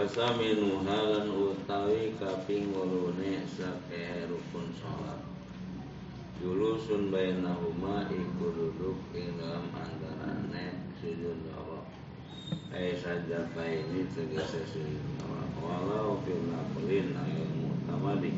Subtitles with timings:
[0.00, 0.56] Wasami
[0.88, 5.20] halan utawi kaping wolone sakehe rukun sholat.
[6.40, 11.84] Julusun bainahuma iku duduk ing dalam antarane sujud doro
[12.72, 18.32] Ai sajata ini tegese sujud doro Walau fil naflin ayat mutamadi.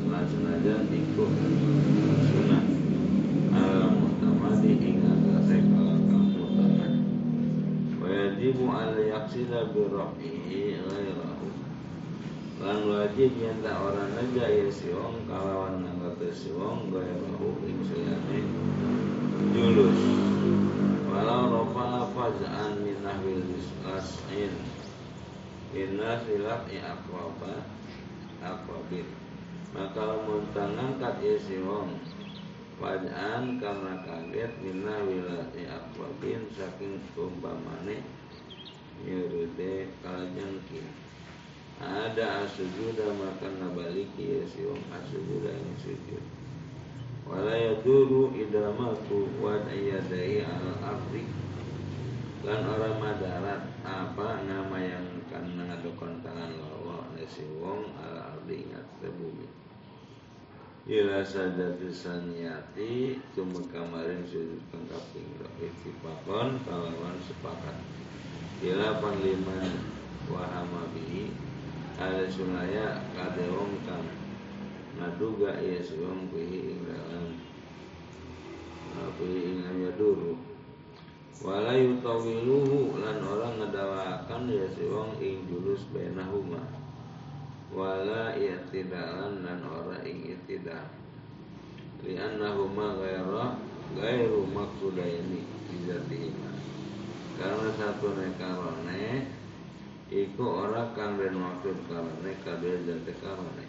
[0.00, 1.32] Senajan ikut
[2.24, 2.64] sunah
[3.52, 4.93] Al mutamadi
[8.44, 11.48] Wajibu al yaksida birrafihi ghairahu.
[12.60, 18.44] Lan wajib nyata orang aja ya siwong kalawan nangkate siwong gaya bahu ing suyane
[19.48, 19.96] julus.
[21.08, 23.48] Walau rofa faz'an min nahwil
[23.96, 24.52] as'in
[25.72, 27.64] inna silaf ya akraba
[28.44, 29.08] akrabin
[29.72, 31.96] maka lamun ngangkat ya siwong
[32.76, 38.04] faz'an karena kaget min nahwil ya akrabin saking umpamane
[39.04, 41.04] nyurude kalajengking
[41.82, 46.24] ada asujuda maka nabaliki ya siwang asujuda yang sujud.
[47.26, 51.24] Wala yaduru idamatu wa ayadai al ardi
[52.44, 58.86] lan orang madarat apa nama yang kan mengadukan tangan lawa si wong al ardi ingat
[59.02, 59.48] bumi.
[60.84, 67.80] Ila sadati saniyati Cuma kamarin sujud kengkaping Itipakon kalawan sepakat
[68.62, 69.66] Ila pangliman
[70.30, 71.34] Wahama bihi
[71.98, 74.06] ada sunaya kade wong kang.
[74.94, 77.38] Ngaduga ya si wong kuhi ing dalam
[79.18, 79.64] kuhi ing
[79.98, 80.38] dulu.
[81.42, 86.62] Wala yutawiluhu lan orang ngedawakan ya si wong ing julus bainahuma
[87.74, 90.86] wala i'tidalan lan ora ing i'tidal
[92.06, 93.58] li annahuma ghaira
[93.98, 96.53] ghairu maqsudaini bizatihima
[97.34, 99.30] karena satu nekarone
[100.14, 103.66] Iku ora kang den maksud karane kabeh jate karane.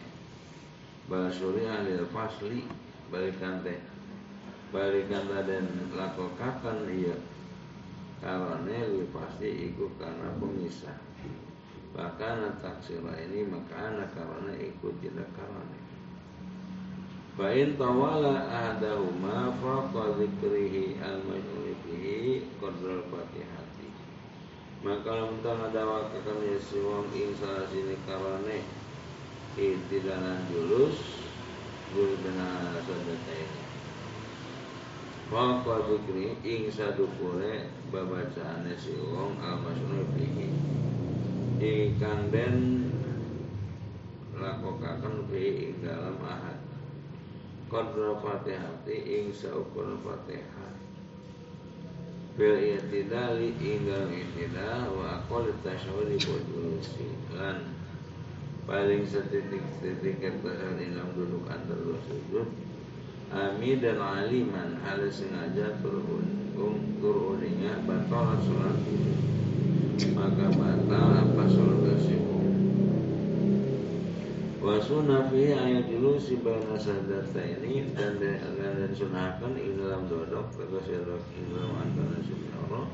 [1.10, 2.68] Basuri ahli fasli
[3.10, 3.80] balikan teh
[4.70, 5.66] balikan dan
[5.96, 7.18] lakokakan iya.
[8.20, 11.00] Karane li pasti iku karena pemisah
[11.96, 15.80] bahkan taksira ini maka anak karena ikut tidak karane
[17.40, 23.66] Fa'in tawala ahadahuma faqa zikrihi al-majnuni fihi qadral fatihah
[24.86, 28.62] maka lamun ada wakakan ya siwang ing salah sini karane
[29.58, 31.26] itidanan julus
[31.90, 33.62] guru dena sadata ini.
[35.34, 40.54] Maka zikri ing sadukure babacaane si wong al masnu fihi
[41.58, 42.86] ingkang den
[44.38, 46.62] lakokaken fi ing dalam ahad.
[47.74, 50.75] Qadra fatihati ing saukur fatihah
[52.36, 57.74] bil i'tidali inggal i'tidal wa aqall tasyahudi bujulusi lan
[58.68, 62.48] paling setitik-setitik tasyahud dalam duduk antar dua sujud
[63.34, 66.46] Ami dan aliman hal sengaja turun
[67.02, 68.78] turuninya batal sholat.
[70.14, 72.35] Maka batal apa sholat tersebut
[74.66, 80.50] wa sunnah fi ayat dulu si baina sadata ini dan dan sunahkan ing dalam dodok
[80.58, 80.90] terus
[81.38, 82.90] ing dalam antara subhanallah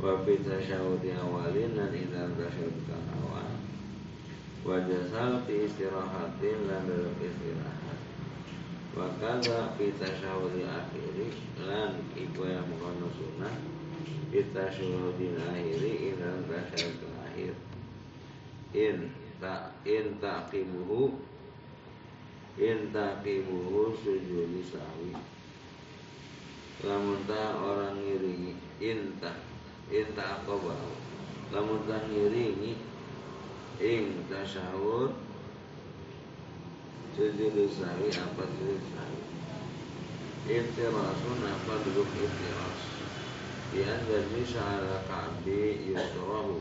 [0.00, 0.40] wa fi
[1.12, 3.44] awalin dan ing dalam tasyahud kang awal
[5.44, 7.98] fi istirahatin dan dalam istirahat.
[8.94, 9.90] Wa kadza fi
[10.64, 11.28] akhiri
[11.66, 13.52] lan iku yang mengkono sunnah
[14.30, 16.46] fi tasyahudi akhiri ing dalam
[17.26, 17.52] akhir.
[18.72, 19.10] In
[19.42, 21.18] ta in taqimuhu
[22.62, 25.10] in taqimuhu sujud sawi.
[26.86, 29.34] Lamun ta orang ngiringi inta
[29.90, 30.94] inta aqabahu
[31.50, 32.78] lamun ta ngiringi
[33.82, 35.10] ing tasyahud
[37.18, 39.20] sujud sawi apa sujud sawi?
[40.42, 42.82] Iftirasun apa duduk iftiras
[43.72, 46.60] Yang jadi syara ka'bi yusrahu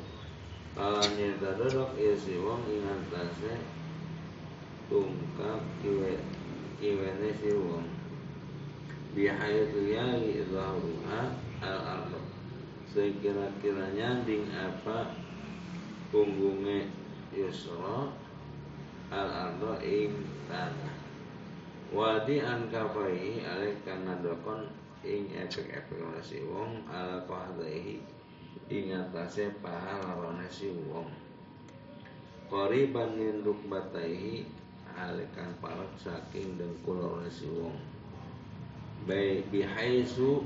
[0.72, 3.60] Tadodok ya si wong ingat tase
[4.88, 6.16] tungkap kiwe
[6.80, 7.84] kiwene si wong.
[9.12, 12.24] Bihayatu yali zahruha al ardo
[12.88, 15.12] sekira-kiranya ding apa
[16.08, 16.88] punggungnya
[17.36, 18.08] yusra
[19.12, 20.16] al ardo ing
[20.48, 20.96] tanah.
[21.92, 24.72] Wadi an kafai alih kana dokon
[25.04, 27.28] ing efek-efek si wong al
[28.70, 31.08] ingatase paha larone si wong.
[32.52, 34.46] Qoriban min rukbataihi
[34.94, 37.80] alikan palak saking dengkul larone si wong.
[39.08, 40.46] Baik bihaisu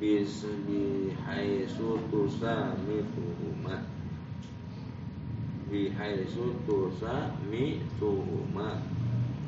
[0.00, 3.84] bis bihaisu tusami tuhuma
[5.70, 8.82] bihaisu tusa mi tuhuma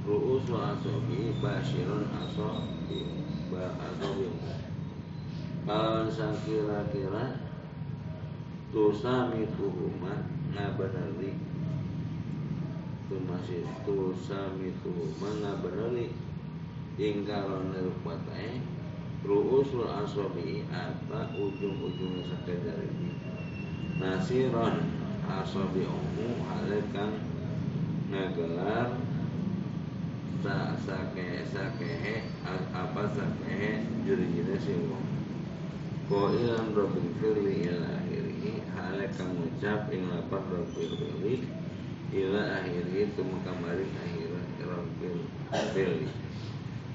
[0.06, 3.11] ru'usu asobi basyirun asobi
[3.50, 4.31] ba asobi
[5.62, 6.11] kalau
[6.43, 7.38] kira-kira?
[8.73, 10.25] Tusa mi tuhuma
[10.56, 11.37] ngabeneri
[13.05, 16.09] itu masih tusa mi tuhuma ngabeneri
[16.97, 18.64] ingkaron rupatai
[19.29, 23.12] ru'usul asobi apa ujung-ujungnya sekedar ini.
[24.00, 24.88] Nasiron
[25.29, 27.20] asobi umu halekan
[28.08, 28.97] ngagelar
[30.41, 32.25] sa sake sakehe
[32.73, 35.12] apa sakehe juri-juri si wong
[36.12, 41.41] ko ilam robin firli ila akhiri halekan ngucap ing lapar robin firli
[42.12, 45.17] ila akhiri itu mengkamari akhirat robin
[45.73, 46.12] firli.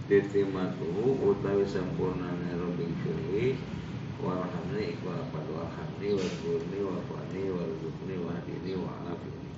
[0.05, 3.57] Ditimatu utawi sempurnane robing firli
[4.21, 9.51] warhamni iku apa warhamni warburni warfani warzukni wahdini wa'afini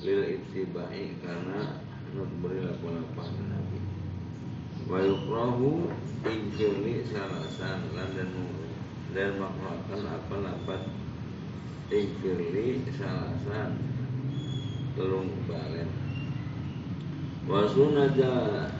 [0.00, 1.76] lil ittibai karena
[2.16, 3.80] nuk beri lapan-lapan nabi.
[4.88, 5.92] Wa yukrahu
[7.12, 8.51] salasan lan dan
[9.12, 10.82] dan makrokan apa lapan
[11.92, 13.76] ingfirli salasan
[14.96, 15.92] telung balen.
[17.44, 18.72] Wa sunaja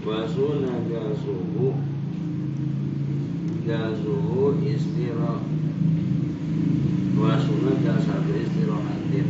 [0.00, 1.76] wasuna jasuhu
[4.64, 5.44] istiro.
[7.16, 9.26] Wasuna jasadu istirahatin.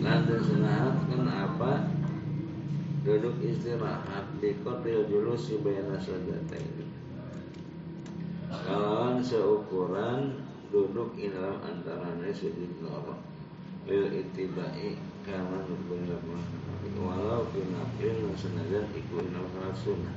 [0.00, 1.72] Lantas senahat kan apa
[3.04, 6.93] duduk istirahat di kotil dulu si bayana ini
[8.64, 10.40] kalau seukuran
[10.72, 13.20] duduk dalam antaranya sujud lorok
[13.84, 16.08] lil itibai karena nukbun
[16.96, 20.16] walau kinafil senajan iku inal sunnah.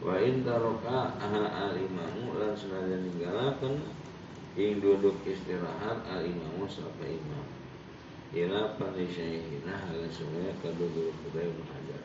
[0.00, 3.84] Wa in taroka aha al imamu lan senajan ninggalakan
[4.56, 7.46] ing duduk istirahat al imamu sampai imam.
[8.30, 12.02] Ila panisyaihina hal semuanya keduduk kedai hajar.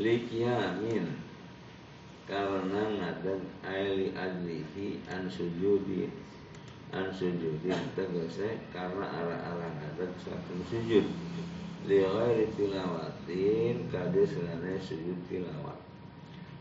[0.00, 1.31] Likiamin
[2.32, 6.08] karena ngadan aili adlihi an sujudi.
[6.96, 11.04] An sujudin tegese karena arah-arah ngadan satu sujud.
[11.84, 12.00] Li
[12.56, 15.82] tilawatin kade selane sujud tilawat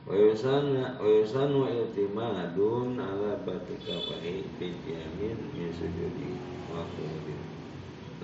[0.01, 6.41] wa yusana wa yusanu i'timadun ala batika fahi fi jamin min sujudi
[6.73, 7.37] wa qudin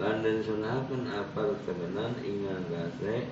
[0.01, 3.29] lan den sunahaken apal temenan ingan gase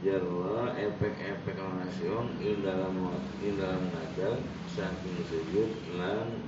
[0.00, 3.12] jarwa efek-efek nasion ing dalam
[3.44, 4.40] ing dalam ngadal
[4.72, 5.70] saking sujud
[6.00, 6.40] lan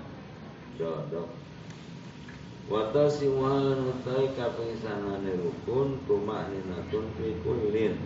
[0.81, 1.29] dodok.
[2.73, 8.01] Wata siwalan utai kapingsanane rukun tumak ninatun fi kullin.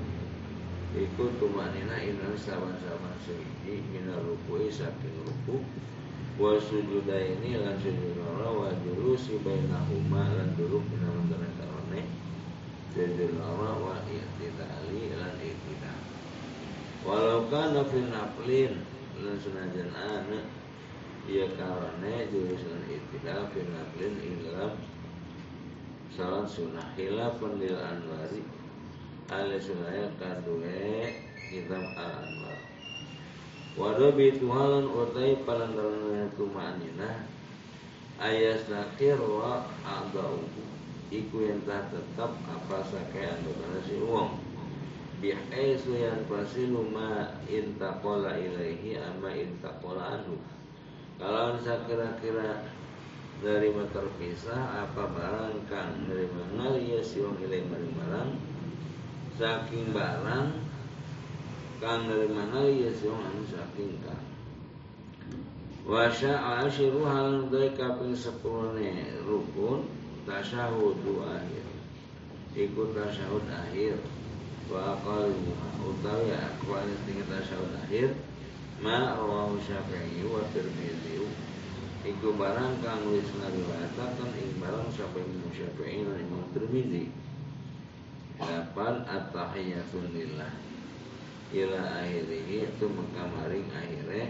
[0.99, 5.63] Iku tumak nina inan saban-saban sewiji Mina rukui saking ruku.
[6.43, 11.76] Wa ini lan sujud nora Wa julusi bainahuma lan duduk Mina antara
[12.97, 16.01] karone Sujud nora wa i'tidali lan i'tidal
[17.05, 18.81] Walau kana fil naflin
[19.21, 20.45] Lan senajan anak
[21.29, 24.73] ia karena jurusan itidal fil naklin ing dalam
[26.17, 26.95] salat sunnah.
[26.97, 28.41] Hilafan lil anwari
[29.29, 31.13] ala sunaya kadue
[31.53, 32.59] kitab al anwar
[33.77, 37.29] Waduh bitu halan utai palandaran tumanina
[38.17, 40.41] ayas nakir wa adau
[41.13, 44.43] iku yang tak tetap apa sakai anggota si uang.
[45.17, 50.37] Bihaisu yang fasilu ma intakola ilaihi ama intakola anu
[51.17, 52.69] kalau saya kira-kira
[53.41, 56.77] dari terpisah apa barang kang dari mana?
[56.77, 58.31] Ya siwang ilai maring barang.
[59.41, 60.47] Saking barang
[61.81, 62.69] kang dari mana?
[62.69, 64.25] Ya siwang anu saking kang
[65.87, 66.35] Wasya
[66.67, 69.87] asyiru hal dari kaping sepuluhnya rukun
[70.27, 71.67] tasyahudu akhir.
[72.53, 74.03] Ikut tasyahud akhir.
[74.67, 78.13] Wa aqalimuha utawi akwal tingkat tasyahud akhir.
[78.83, 81.17] Ma rawahu syafi'i wa tirmidzi
[82.07, 87.11] iku barang kang wis ngariwayataken ing barang sapa Imam Syafi'i lan Imam Tirmidzi
[88.37, 90.53] Dapat at-tahiyatun lillah.
[91.57, 94.29] Ila akhirih itu mengkamaring akhirnya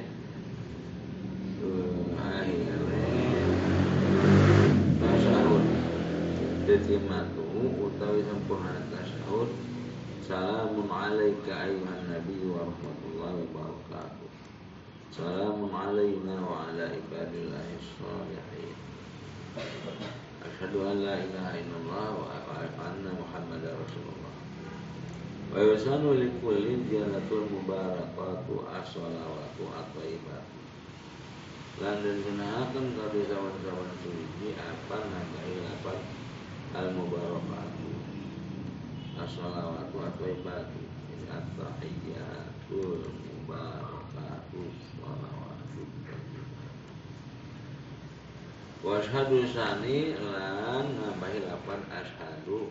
[6.96, 7.44] kalimatu
[7.76, 9.52] utawi sempurna tasyahud.
[10.24, 14.28] Salamun alaika ayuhan nabi wa rahmatullahi wa barakatuh.
[15.12, 18.72] Salamun alaina wa ala ibadillahi salihin
[20.40, 24.34] Asyhadu an la ilaha illallah wa anna muhammadar rasulullah.
[25.52, 30.54] Wa yusanu li kulli jalatul mubarakatu as-salawatu at-thayyibatu
[31.76, 36.24] Lan den gunakan kabeh sawan-sawan suci apa nabai apa?
[36.76, 37.88] Al mubarakatu
[39.16, 40.84] as-salawatu atau ibadu
[41.32, 44.60] at-tahiyatul mubarakatu
[44.92, 45.82] salawatu
[49.48, 52.68] sani lan nambahi lapan ashadu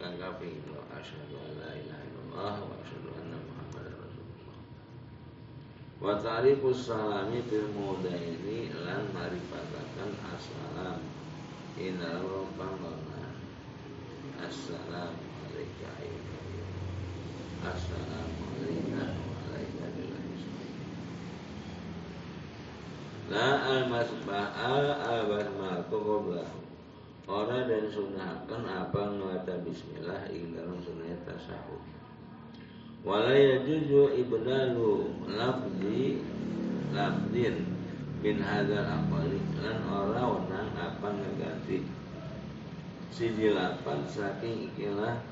[0.00, 4.56] kangga pinglo ashadu la ilaha illallah wa ashadu anna muhammadar rasulullah.
[6.00, 9.12] Wa ta'rifus salami fil mudaini lan
[11.80, 12.76] ina rompang
[14.44, 16.12] assalamu alaikum
[17.60, 19.00] Assalamualaikum
[23.32, 24.52] La al-masbah
[25.00, 26.60] al-basmatu qoblahu
[27.30, 31.78] Ora dan sunahkan apa ngata bismillah ing dalam sunnah tasawuf.
[33.06, 36.26] Wala yajuzu ibdalu lafzi
[36.90, 37.79] lafzin
[38.20, 41.88] min hadzal aqali lan ora wenang apa ngeganti
[43.08, 45.24] siji lapan saking ikilah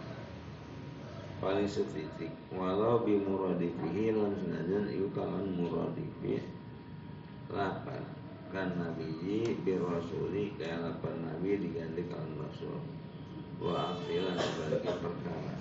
[1.37, 6.41] paling setitik walau bi muradifihi lan senajan iku kawan muradifi
[7.53, 8.03] lapan
[8.49, 9.13] kan nabi
[9.61, 12.81] bi rasuli kaya lapan nabi diganti kawan rasul.
[13.61, 15.57] Wa afilan sebagai perkara.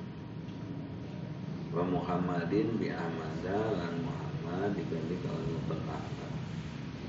[1.75, 5.79] Wa Muhammadin bi Ahmada lan Muhammad diganti kawan lapan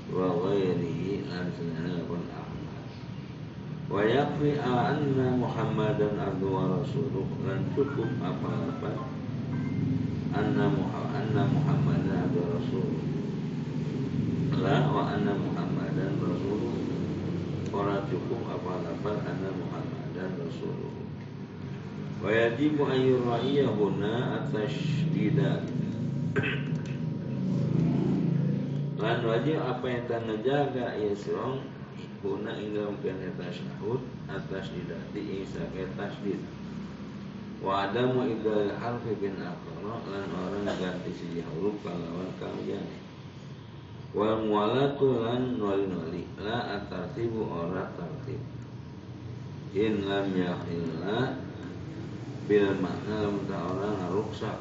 [0.09, 2.85] wa ghairihi lan senajan lapan Ahmad
[3.89, 9.05] wa yakfi anna Muhammadan abdu wa rasuluh dan cukup apa-apa.
[10.29, 10.65] Anna
[11.13, 13.01] anna Muhammadan abdu rasuluh
[14.59, 16.73] la wa anna Muhammadan rasuluh
[17.69, 20.93] ora cukup apa-apa anna Muhammadan rasuluh
[22.19, 25.63] wa yajibu an yuraiya huna atasdidat
[28.99, 30.91] lan wajib apa yang tanah jaga?
[30.99, 31.63] Ya serong
[32.19, 36.43] Kuna ingga mungkin tasyahud atas didati isa ke tasdid
[37.63, 42.83] Wa adamu idal harfi bin akhara Lan orang ganti si huruf kalawan kalian.
[44.11, 48.43] Wal mualatu lan noli-noli La atartibu ora tartib.
[49.71, 51.39] In lam yakhilla
[52.51, 54.59] Bil makna lam ta orang ngaruksak.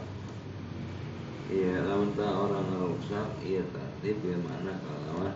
[1.50, 3.66] Iya lam ta orang ngaruksak Iya
[3.98, 5.34] tartib bil makna kalawan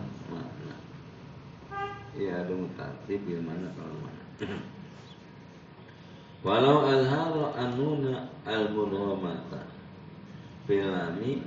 [2.15, 4.23] ya ada mutatib yang mana kalau mana?
[6.45, 9.67] Walau alharo anuna al mudhamata
[10.69, 11.41] filami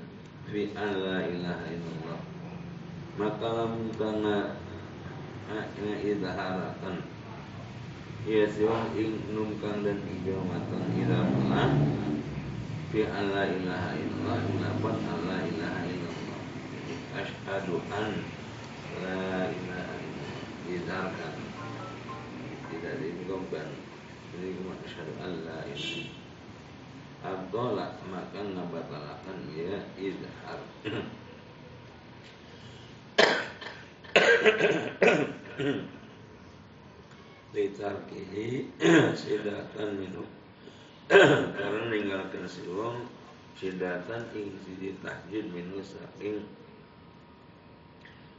[0.50, 2.20] fi an la ilaha illallah.
[3.16, 4.36] Maka lamun kana
[5.48, 6.96] nga idharakan
[8.26, 11.22] Ya siwang ing numkang dan hijau matang ila
[12.90, 15.85] Fi an la ilaha illallah Napan an la ilaha
[17.16, 18.12] Ashadu an
[19.00, 19.96] la ilaha
[20.68, 21.34] diizharkan
[22.68, 23.68] tidak diungkapkan
[24.36, 26.12] jadi cuma asyhadu an la ilaha
[27.24, 30.60] Abdullah maka ngabatalakan ya izhar.
[37.56, 38.68] Litarkihi
[39.16, 40.28] sidatan minum
[41.08, 43.08] Karena meninggalkan si wong
[43.56, 44.92] Sidatan ing sidi
[45.32, 46.44] minum saking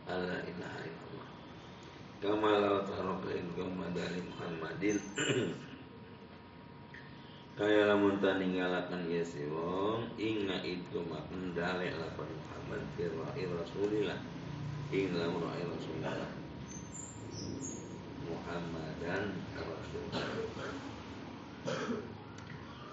[0.07, 1.29] Allah ilaha illallah.
[2.23, 3.51] Kama law taraka in
[3.91, 4.97] dari Muhammadin
[7.59, 14.19] kaya lamun ta ninggalakan ya si wong inga itu makan dalek lapan Muhammad firwa'i Rasulillah.
[14.95, 16.31] Ing lamun ra'i Rasulillah.
[18.31, 19.23] Muhammadan
[19.59, 20.71] Rasulullah.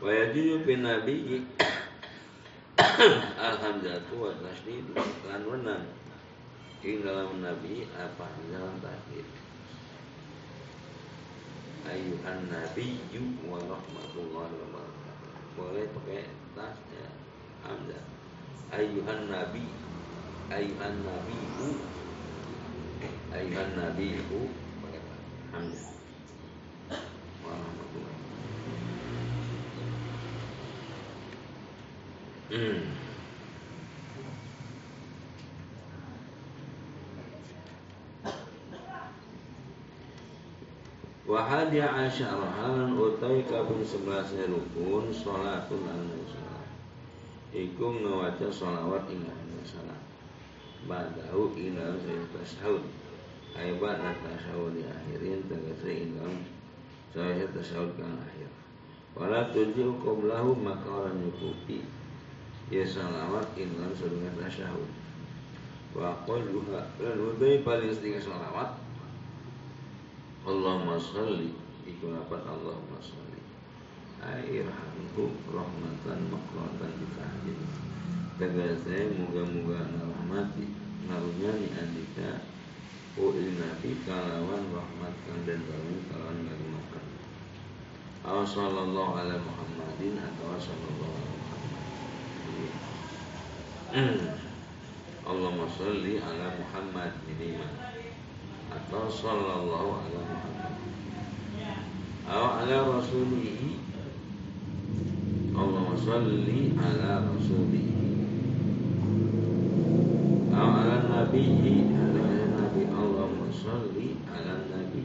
[0.03, 1.47] Wa yajuju bin nabi.
[3.39, 4.83] Alhamdulillah wa tasdid
[5.31, 5.87] lan wenang
[6.85, 8.29] ing dalam Nabi apa?
[8.53, 9.27] Dalam tahdid
[11.85, 14.85] ayuhan nabiyyu wa rahmatullahi wa
[15.55, 16.27] boleh pakai
[16.57, 17.07] tasnya
[17.63, 18.05] hamzah.
[18.75, 19.69] Ayuhan nabi
[20.51, 21.71] ayuhan nabiyyu.
[23.05, 24.41] Eh, ayuhan nabiyyu
[24.81, 25.01] pakai
[25.53, 25.93] hamzah.
[27.45, 28.19] Wa rahmatullahi
[32.45, 33.14] hmm
[41.35, 46.63] Wa hadi asyara halan utawi kaping 11 rukun salatun al-musalah.
[47.51, 49.27] Iku ngawaca sholawat ing
[49.67, 49.99] salat.
[50.87, 52.87] Badahu ila sayyidah tashahud.
[53.59, 56.39] Aiba na tashahud di akhirin tegese ingkang
[57.11, 58.47] saya tashahud kang akhir.
[59.19, 61.83] Wala tujiu qoblahu maka orang nyukupi
[62.71, 64.87] Ya salawat ingkang sedungan tashahud.
[65.99, 68.84] wa aqalluha lan utai paling sedikit selawat
[70.45, 71.57] Allahumma sholli
[71.89, 73.41] iku lapat Allahumma sholli
[74.21, 77.61] airhamku rahmatan makratan bitahdin
[78.37, 80.69] tegese muga-muga rahmati
[81.09, 82.45] narunyani andika.
[83.15, 87.07] Nabi kalawan rahmat kang dan kalawan kalawan ngarumakan
[88.27, 91.87] Aw sallallahu ala Muhammadin atau sallallahu ala Muhammad
[95.31, 97.17] Allahumma salli ala Muhammad.
[97.33, 97.57] Ini
[98.75, 100.75] atau sallallahu ala Muhammad
[102.25, 103.79] Aw ala rasulihi
[105.55, 108.03] Allahumma salli ala rasulihi
[110.55, 111.95] Aw ala nabihi
[113.65, 115.03] sholli ala nabi.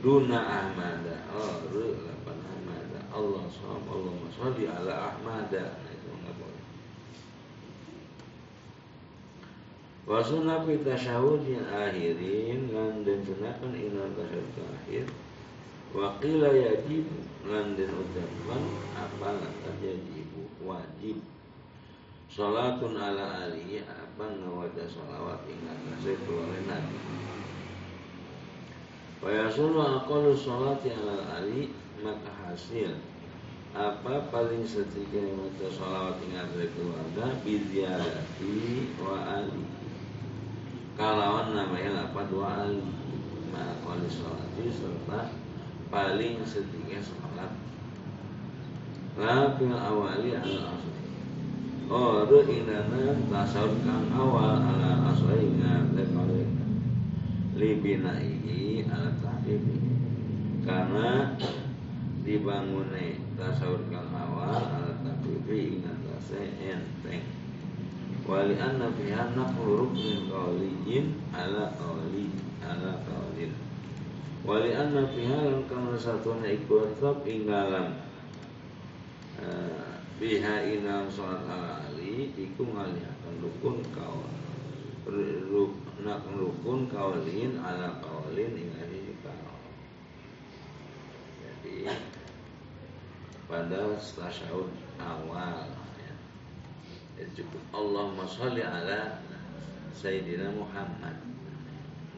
[0.00, 1.04] Duna Ahmad
[1.36, 6.64] oh ru lapan Ahmad Allah SAW Allah sholli ala Ahmad nah itu enggak boleh
[10.10, 15.06] wa sunnah fi tasyahudin akhirin lan dan sunahkan ina tasyahud akhir
[15.94, 17.06] wa qila yajib
[17.46, 18.62] lan ucapan
[18.98, 20.26] apa lantas yajib
[20.66, 21.22] wajib.
[22.26, 26.98] Salatun ala alihi apa ngawaja salawat ingat nasib keluarin nabi?
[29.22, 31.70] Wa yasulu aqalu salati ala ali
[32.02, 32.98] maka hasil.
[33.78, 37.30] Apa paling sedikit waca salawat ingat dari keluarga?
[37.46, 39.79] Biziarati wa ali
[41.00, 42.84] kalawan namanya apa dua ali
[43.48, 45.32] maka salati serta
[45.88, 47.56] paling sedikit salat
[49.16, 51.00] la fil awali al asli
[51.90, 56.44] Ora inana tasawuf kang awal ala aslinya lekale
[57.56, 59.80] libina ini ala tahdibi
[60.68, 61.34] karena
[62.28, 65.98] dibangunnya tasawuf kang awal ala tahdibi ingat
[66.60, 67.39] enteng
[68.30, 72.30] wali anna fiha naqlu rukmin qawliyin ala qawli
[72.62, 73.50] ala qawlin.
[74.46, 77.98] Wali anna fiha lan kana satuna iku tetap inggalan.
[79.40, 79.90] Uh,
[80.20, 84.28] biha inam salat ala ali iku ngalihaken rukun kaul
[86.04, 88.68] nak rukun kaulin ala kaulin ing
[89.24, 89.64] kaul
[91.40, 91.96] jadi
[93.48, 94.68] pada tasyahud
[95.00, 95.79] awal
[97.20, 97.26] ya.
[97.36, 99.20] cukup Allahumma sholli ala
[99.92, 101.20] Sayyidina Muhammad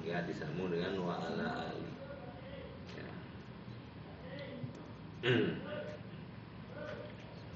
[0.06, 1.90] ya disambung dengan wa ala ali
[2.94, 3.10] ya.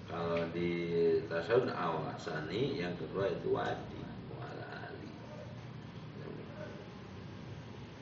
[0.06, 0.70] Kalau di
[1.26, 4.06] tasawuf awasani yang kedua itu wajib
[4.38, 5.10] wala ali.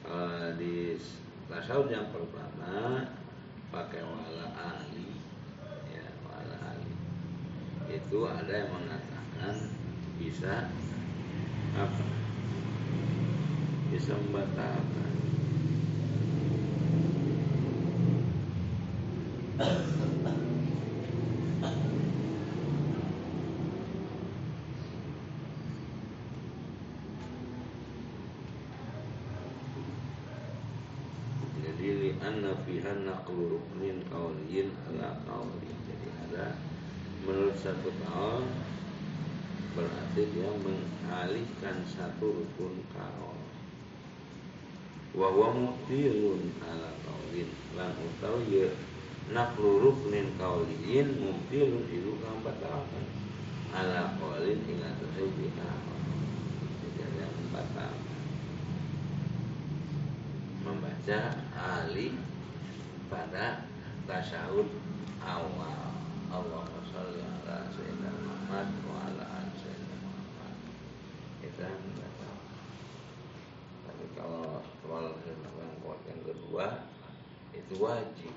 [0.04, 1.00] Kalau di
[1.48, 3.08] tasawuf yang pertama
[3.72, 5.16] pakai wala ali
[5.88, 6.92] ya wala ali.
[7.88, 9.13] Itu ada yang mengatakan
[10.18, 10.70] bisa
[11.74, 12.04] apa?
[13.90, 15.14] Bisa membatalkan.
[32.24, 36.46] anna fiha naqlu ruknin qawliyin ala qawli jadi ada
[37.28, 38.48] menurut satu kaul
[40.14, 43.34] berarti dia mengalihkan satu rukun kaul
[45.10, 47.50] wa huwa mubtilun ala qawlin.
[47.74, 48.70] Lan utawi ya
[49.34, 53.10] naqlu ruknin qawliyin mubtilun itu kang batalkan
[53.74, 55.50] ala qawlin ing atase jadi
[57.18, 58.14] yang membatalkan
[60.62, 61.20] membaca
[61.58, 62.14] ali
[63.10, 63.66] pada
[64.06, 64.70] tasyahud
[65.18, 65.90] awal.
[66.30, 69.33] Allahumma sholli ala sayyidina Muhammad wa ala
[71.54, 71.70] itu
[73.86, 75.14] tapi kalau kalau
[76.10, 76.66] yang kedua
[77.54, 78.34] itu wajib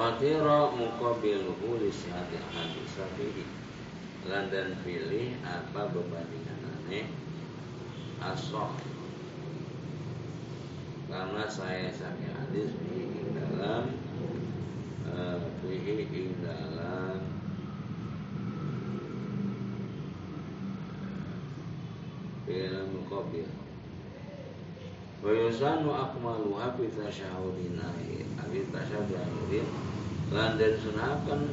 [0.00, 3.44] Wakira mukabiluhu li sihati hadis fihi
[4.32, 7.04] lan dan pilih apa berbandingannya
[8.24, 8.72] asoh
[11.04, 13.92] karena saya sakit hadis fihi dalam
[15.04, 17.20] uh, fihi dalam
[22.48, 23.52] dalam mukabil
[25.20, 29.68] Wa yusanu akmaluha fi tasyahudin akhir Abi tasyahud akhirin
[30.32, 30.80] lan den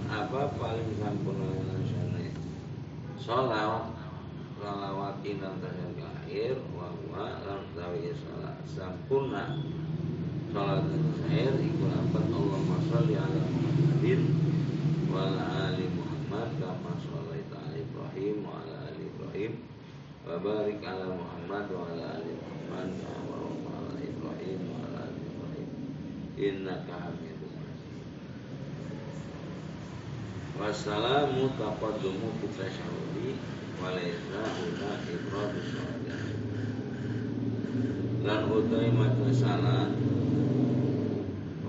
[0.08, 1.52] apa paling sampurna
[1.84, 2.32] sana.
[3.20, 3.92] Sholawat
[4.56, 9.60] sholawat inang tasawuf akhir wa wa lan tawi salat sampurna.
[10.56, 10.88] Salat
[11.28, 14.22] akhir iku apa Allahumma sholli ala Muhammadin
[15.12, 19.52] wa ala ali Muhammad kama sholaita ala Ibrahim wa ala ali Ibrahim.
[20.24, 24.62] Wa barik ala Muhammad wa ala ali Wa ala ali Ibrahim
[26.38, 27.40] innaka hamid
[30.58, 33.40] Wassalamu taqaddumu kita syahudi
[33.80, 36.06] Walaysa una ibradu sholat
[38.28, 39.90] Lan utai maca salam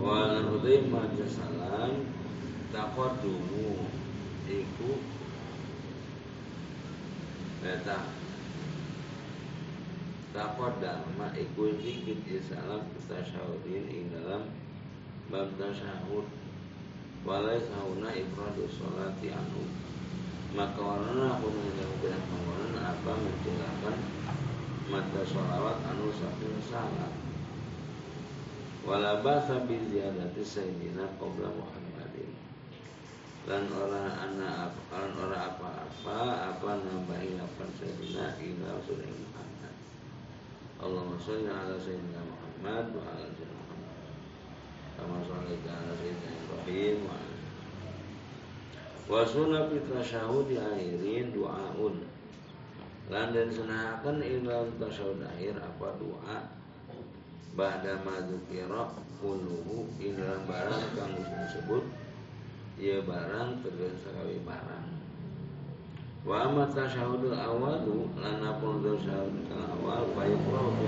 [0.03, 1.93] utai maca salam
[2.75, 3.87] Taqaddumu
[4.49, 4.93] Iku
[10.39, 14.47] Taqaddama Iku zikit salam kita syahudin Ing dalam
[15.35, 16.31] Bab tasyahud
[17.27, 19.67] walai sauna ifradu sholati anu.
[20.55, 23.97] Maka warna aku menjelaskan pengeluaran apa menjelaskan
[24.89, 27.13] mata sholawat anu saking salat.
[28.87, 32.31] Wala basa bi ziyadati sayyidina qabla Muhammadin.
[33.43, 36.19] Dan orang anak orang orang apa-apa
[36.55, 39.58] apa nambahi lapan sayyidina ila sudah Muhammad
[40.79, 43.75] Allahumma sholli ala sayyidina Muhammad wa ala sayyidina
[44.95, 47.19] kama sholaita ala sayyidina Ibrahim wa
[49.09, 52.07] wa sunna fi tasyahudi akhirin du'aun.
[53.09, 53.33] Lan
[54.79, 56.39] tasyahud akhir apa doa
[57.59, 58.95] ba'da ma dzukira
[60.15, 61.83] dalam barang kang disebut
[62.79, 64.98] ya barang terus sekali barang
[66.27, 70.87] wa amma tasyahudul awalu lan apun tasyahud kang awal fa yuqra bi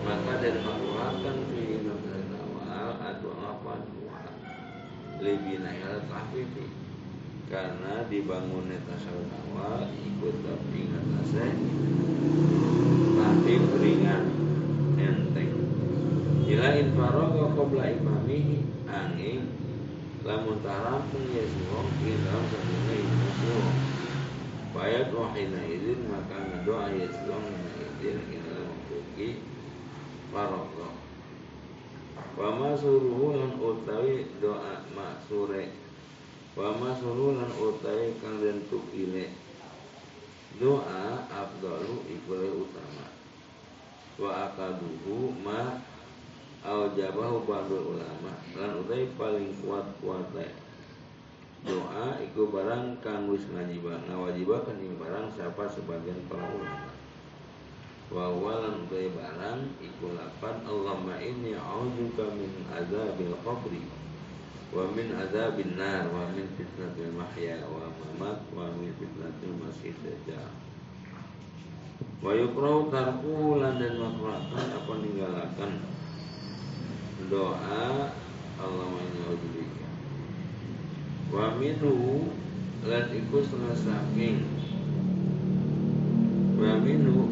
[0.00, 1.60] maka dari makruhakan fi
[5.20, 6.64] lebih naik tahfifi
[7.52, 10.36] karena dibangun tasawuf awal ikut
[10.72, 11.46] ingat nase
[13.20, 14.24] tahfif ringan
[14.96, 15.52] enteng.
[16.48, 19.44] Ila infaroga qabla imamihi angin
[20.20, 23.72] lamun tarapun ya suwong dalam sabuna imam
[24.70, 27.46] Bayat wahina izin maka ngedoa ya suwong
[28.00, 29.42] izin ila membuki
[30.30, 31.00] Barokah
[32.40, 35.76] wa masuruhu lan utawi doa maksure.
[36.56, 39.28] Wa masuruhu lan utawi kang den tukile.
[40.56, 43.06] Doa afdalu iku utama.
[44.20, 45.80] Wa akaduhu ma
[46.64, 48.32] aujabahu ba'dul ulama.
[48.56, 50.28] Lan utawi paling kuat kuat
[51.60, 56.88] doa iku barang kang wis ngajibah ngawajibakan ing barang siapa sebagian para ulama.
[58.10, 63.84] Wa walan utai barang iku lapan Allahumma inni a'udzubika min azabil qabri
[64.70, 70.50] wa min azabin nar wa min fitnatil mahya wa mamat wa min fitnatil masih dajjal.
[72.24, 75.72] Wa yukrau tarku lan dan makruhkan apa ninggalakan
[77.28, 78.14] doa
[78.60, 79.86] Allahumma inni a'udzubika
[81.30, 82.28] wa minhu
[82.84, 84.38] lan iku setengah saking.
[86.60, 87.28] Wa minhu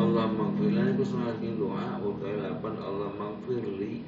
[0.00, 4.02] Allah maghfirlah itu semakin doa utai lapan Allah maghfirli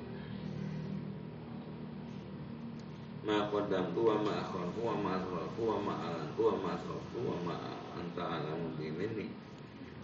[3.23, 7.37] ma qaddamtu wa ma akhartu wa ma asrartu wa ma alantu wa ma asrartu wa
[7.47, 7.55] ma
[7.95, 9.31] anta alamu bimini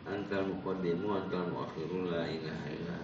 [0.06, 2.98] anta muqaddimu anta muakhiru la ilaha illa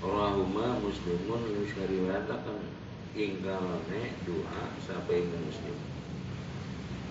[0.00, 2.72] Allahumma muslimun yusyariwatakan
[3.12, 5.76] ingkalane doa sampai muslim.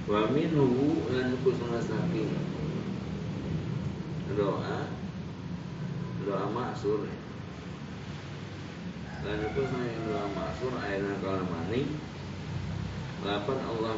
[0.09, 2.33] Wa minhu lan kusuna saking
[4.33, 4.89] doa
[6.25, 7.05] doa maksur.
[9.21, 11.93] Dan itu saya doa maksur ayatnya kalau maning.
[13.21, 13.93] Lapan Allah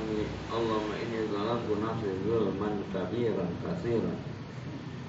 [0.52, 1.96] Allah ini dalam guna
[2.28, 4.31] zulman kabiran kasiran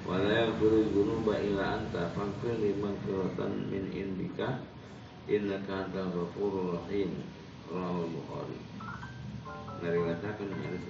[0.03, 4.62] wala yaghfiru dzunuba illa anta faghfir liman firatan min indika
[5.31, 7.23] innaka antal ghafurur rahim.
[7.73, 8.59] Rawahu bukhari.
[9.81, 10.85] Ngariwayatkeun hadis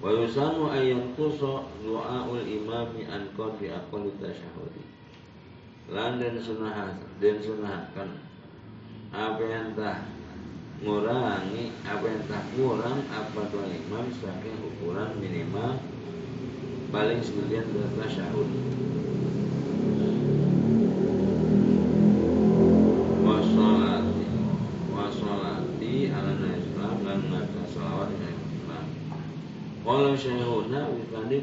[0.00, 4.84] Wa yusanu ayam tuso doaul imami an qadri aqalli tasyahudi.
[5.92, 8.08] Lan den sunah den sunahkan
[9.12, 10.06] apa yang tak
[10.80, 15.76] ngurangi apa yang tak kurang apa doa imam saking ukuran minimal
[16.90, 18.48] paling sebagian dari tasyahud.
[23.22, 24.26] Wassalati
[24.90, 28.86] wassalati ala Islam dan maka salawat Islam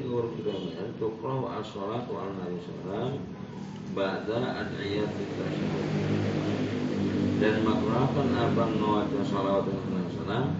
[0.04, 2.36] kawur kiraman tukrahu as-salatu ala
[3.96, 5.88] ba'da ad'iyat tasyahud.
[7.40, 7.64] Dan
[8.36, 10.60] abang nawaca salawat Nabi sallam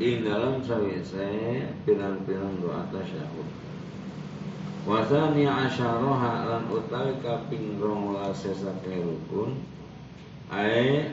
[0.00, 1.28] ing dalam sawise
[1.84, 3.71] pirang-pirang doa tasyahud.
[4.82, 9.62] Wasani asyaroha lan utawi kaping rong sesake rukun.
[10.50, 11.06] Ae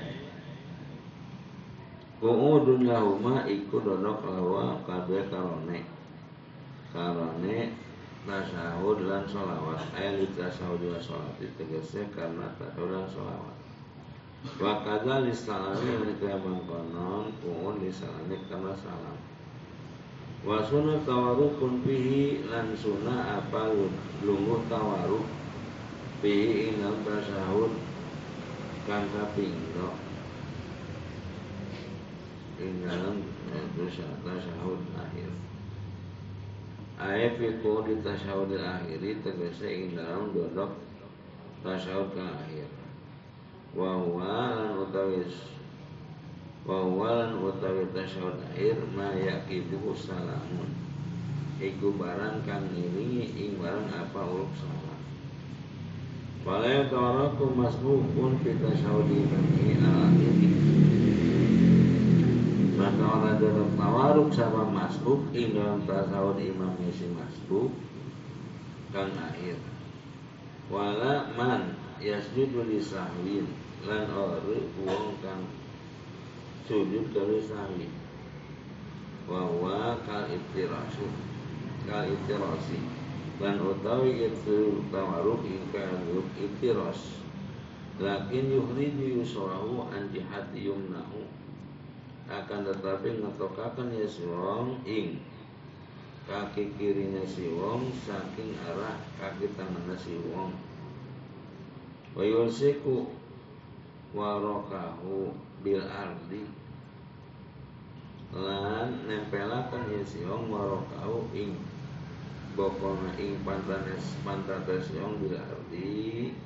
[2.19, 5.86] Ku'udun lahuma iku dodok lawa kabeh karone.
[6.91, 7.71] Karone
[8.25, 13.55] tasahud lan sholawat Ayat tasahud wa sholawat Tegese karena tasahud lan sholawat
[14.60, 19.17] Wa kadha lisalami menikah mangkonon Ku'ud lisalami karena salam
[20.43, 23.75] Wa sunnah tawarukun pihi lan sunnah apa
[24.23, 25.28] lungu tawaruk
[26.23, 27.75] Pihi inal tasahud
[28.88, 30.10] Kang kapingro
[32.60, 33.23] ing dalam
[33.56, 35.32] yaitu tasyahud akhir.
[36.99, 40.75] Ayat fiku di tasyahud akhiri tegese ing dalam dodok
[41.63, 42.67] tasyahud ke akhir.
[43.71, 43.95] Wa
[44.75, 45.23] utawi
[46.69, 50.69] wa lan utawi tasyahud akhir ma yaqibu salamun.
[51.60, 54.99] Iku barang kang ngiringi ing barang apa uruk salam
[56.39, 60.47] Fala yatawaraku masbukun fita syahudi bani al-akhiri
[62.79, 67.75] maka orang dalam tawaruk sama masbuk ing dalam tasawuf imam misi masbuk
[68.95, 69.60] kang akhir
[70.71, 73.51] wala man yasjudu li sahwin
[73.84, 75.43] lan ori wong kang
[76.69, 77.89] sujud dari sahwi
[79.25, 81.10] wa huwa kal iftirasu
[81.89, 82.77] kal iftirasi
[83.41, 85.41] lan utawi itu tawaruk
[85.73, 87.19] kanggo iftiras
[87.99, 91.27] lakin yuhriju yusrahu an jihati yumnahu.
[92.29, 95.19] Akan tetapi ngetokakan ya si wong ing
[96.29, 100.55] kaki kirinya si wong saking arah kaki tangannya si wong.
[102.15, 103.10] Wa yusiku
[104.13, 105.34] warokahu
[105.65, 106.59] bil ardi
[108.30, 111.58] lan nempelakan si wong warokahu ing
[112.54, 116.38] bokona ing pantanes wong bil ardi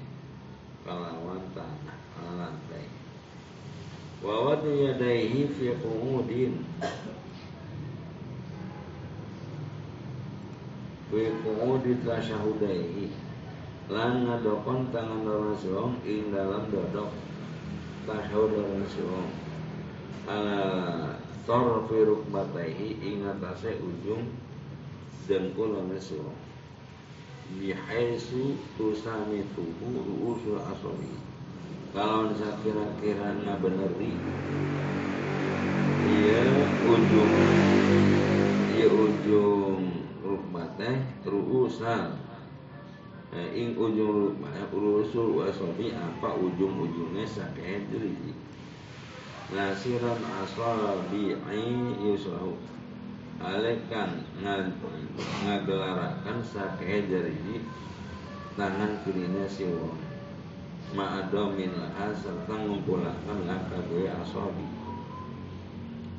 [0.87, 1.99] kalawan tanah
[2.39, 2.87] lantai.
[4.23, 6.63] Wa wadu yadaihi fi qu'udin.
[11.11, 13.11] Fi qu'udi tasyahudaihi
[13.91, 17.11] lan ngadokon tangan Rasulullah ing dalam dodok
[18.07, 19.27] tasyahud Rasulullah
[20.31, 20.63] ala
[21.43, 24.31] tarfi rukbataihi ing atase ujung
[25.27, 26.35] dengkul Rasulullah
[27.59, 31.13] bihaisu tusamituhu ru'usul asabi
[31.93, 33.91] kalau saya kira-kira nggak bener
[36.03, 37.37] iya ujung.
[38.73, 42.17] Iya ujung rukmat teh ruusan
[43.35, 47.91] eh, ing ujung rukmat urusul wasobi apa ujung-ujungnya sakit
[49.53, 51.37] nasiran asabi'i
[52.01, 52.57] yusrahu.
[53.37, 54.25] Alekan
[55.45, 57.61] ngagelarakan sakit jari
[58.57, 59.97] tangan kirinya si wong.
[60.93, 64.83] Ma'adomin laha serta ngumpulakan langkah dua asobi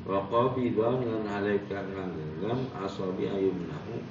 [0.05, 4.05] wa qabidon lan alaikan nganggam asobi ayumnahu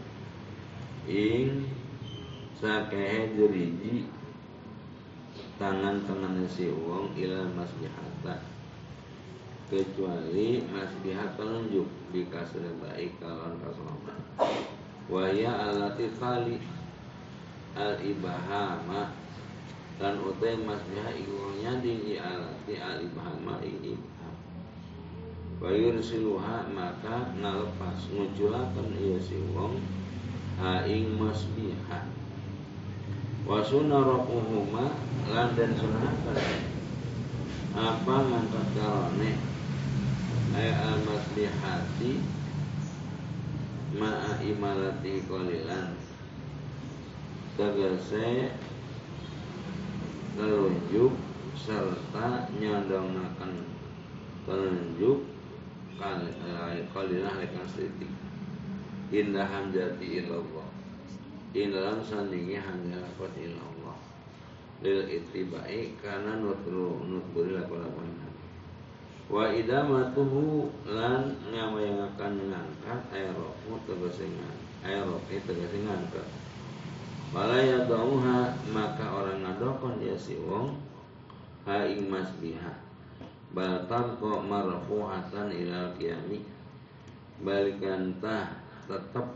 [1.06, 1.70] ing
[2.58, 4.10] sakehe jeriji
[5.54, 8.53] tangan-tangan si wong ilal masbihata
[9.74, 14.22] kecuali masbihat penunjuk di kasir baik kalon kasroman
[15.10, 16.62] waya alati kali
[17.74, 19.10] al ibahama
[19.98, 24.34] dan utai masbiha igunya di alati alibahama ing ibham
[25.58, 29.82] wa yursiluha maka nalepas nguculakan iya si wong
[30.62, 32.06] ha ing masbiha
[33.42, 34.94] wa sunarakuhuma
[35.34, 36.38] lan dan sunahakan
[37.74, 39.53] apa ngangkat karone
[40.54, 42.22] ay al masbihati
[43.98, 45.98] ma'a imalati kolilan
[47.58, 48.54] tegese
[50.38, 51.14] telunjuk
[51.58, 53.66] serta nyondongnakan
[54.46, 55.26] telunjuk
[55.98, 58.10] kalilah lekan sedikit
[59.14, 60.70] indah hamjati ilallah
[61.54, 63.98] indalam sandingi hanya lakukan ilallah
[64.82, 68.23] lil itibai karena nutru nutburi lakukan
[69.28, 76.28] wa idamatuhu lan ngamayangakan ngangkat aerofu tegesingan aerofi tegesingan ngangkat
[77.34, 80.78] Wala yadauha maka orang ngadokon dia si wong
[81.66, 82.70] ha ing masbiha.
[83.50, 86.46] Bal tarqa marfu'atan ila qiyami.
[87.42, 88.54] Balikan tah
[88.86, 89.34] tetap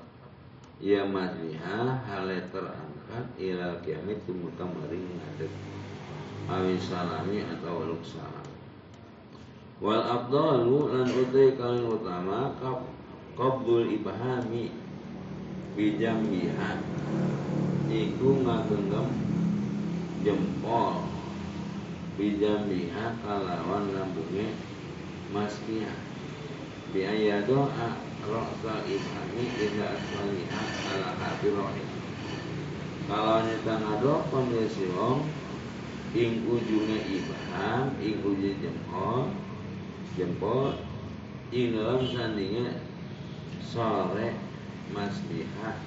[0.78, 5.50] ya majliha hale terangkat ilal kiamit tumuka maring ngadeg.
[6.46, 8.37] Awi salami atau waluk salam
[9.78, 12.82] wal abdalu lan utai kalian utama kap
[13.38, 14.74] qabdul ibhami
[15.78, 16.70] bijambiha
[17.86, 19.08] iku ngagenggam
[20.26, 21.06] jempol.
[22.18, 24.50] Bijambiha kalawan lambunge
[25.30, 25.94] maskiah
[26.90, 27.94] biaya doa
[28.26, 31.88] ra'sa ibhami ila aswaliha ala hati rohim
[33.06, 35.30] kalau nyata ngadokon ya si wong
[36.16, 39.30] ing ujungnya ibham ing ujung jempol
[40.18, 40.74] jempol.
[41.54, 42.82] Ing dalam sandingnya
[43.62, 44.36] sore
[44.92, 45.80] maslihat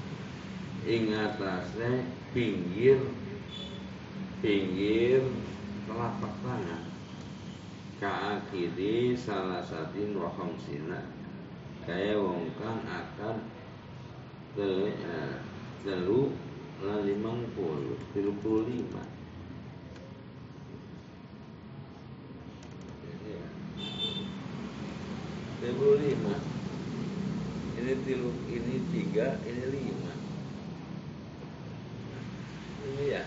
[0.88, 2.98] ing atasnya pinggir.
[4.42, 5.22] Pinggir
[5.86, 6.90] telapak tangan.
[8.02, 11.06] Kaakidi salah satu waham sina.
[11.86, 13.46] Kaya wong kang akan
[14.58, 14.90] telu
[15.86, 16.34] telu
[16.82, 17.98] limang puluh
[18.42, 19.06] puluh lima
[25.62, 25.70] 25
[27.78, 30.14] ini tilu ini tiga ini lima.
[32.82, 33.24] Ini ya.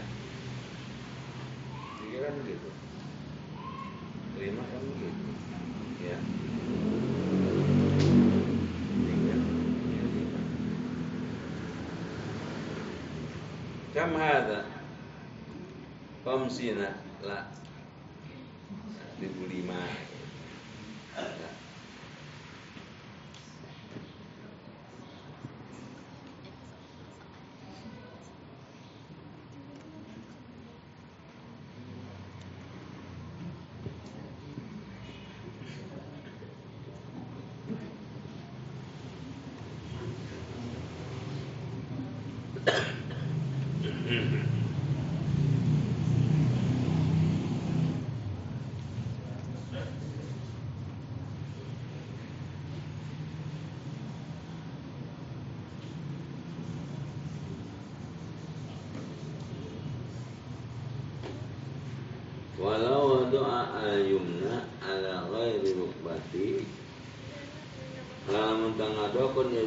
[2.02, 2.70] Tiga kan gitu
[4.34, 5.30] lima kan gitu
[6.02, 6.18] ya.
[8.98, 9.34] Tiga
[9.78, 10.40] ini lima.
[13.94, 14.66] Kam hada?
[16.26, 17.46] Komsina lah
[19.22, 20.13] 15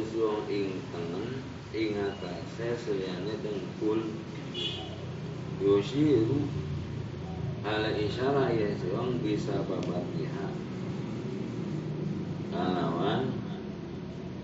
[0.08, 1.44] yasuang ing tengen
[1.76, 4.16] ing atase seliyane dengkul
[5.60, 6.48] yushiru
[7.60, 10.48] ala isyarah yasuang bisa babatiha
[12.48, 13.36] kalawan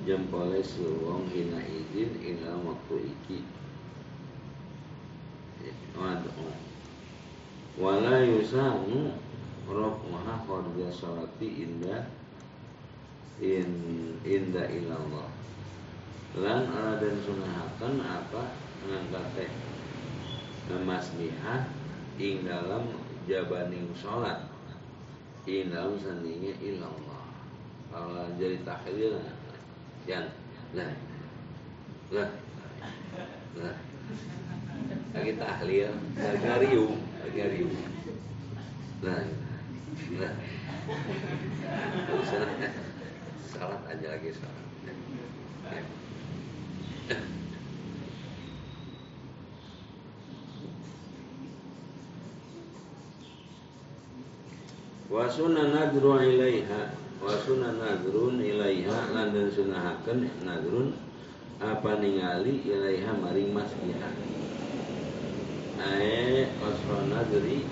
[0.04, 3.40] jempole suwong hina izin ila waktu iki.
[5.96, 6.60] Waduh.
[7.80, 9.16] Wala yusanu
[9.64, 12.04] raf'uha kharja salati indah
[13.40, 13.72] in
[14.28, 15.32] inda ilallah
[16.34, 16.66] lan
[16.98, 18.42] dan sunahakan apa
[18.90, 19.50] ngangkat teh
[20.82, 21.70] masbihah
[22.18, 22.90] ing dalam
[23.30, 24.50] jabaning salat
[25.46, 27.22] ing dalam sandinya ilallah.
[27.94, 29.22] Kalau jadi tahlil
[30.10, 30.26] yang
[30.74, 30.90] lah.
[32.10, 32.30] Lah.
[33.54, 33.76] Lah.
[35.14, 37.74] Lagi tahlil lagi riung lagi riung
[39.06, 39.22] lah.
[40.18, 40.34] Lah.
[43.54, 44.66] Salat aja lagi salat
[47.04, 47.12] wa
[55.28, 60.96] sunan nadru ilaiha wa sunan nadrun ilaiha lan sunahaken nadrun
[61.60, 64.16] apa ningali ilaiha maring masjidah
[65.76, 67.68] ae qasra nadri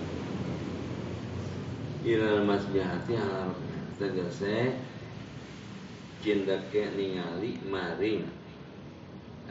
[2.04, 3.56] ilal masjihati halal
[3.96, 4.76] tegese
[6.20, 8.41] cindake ningali maring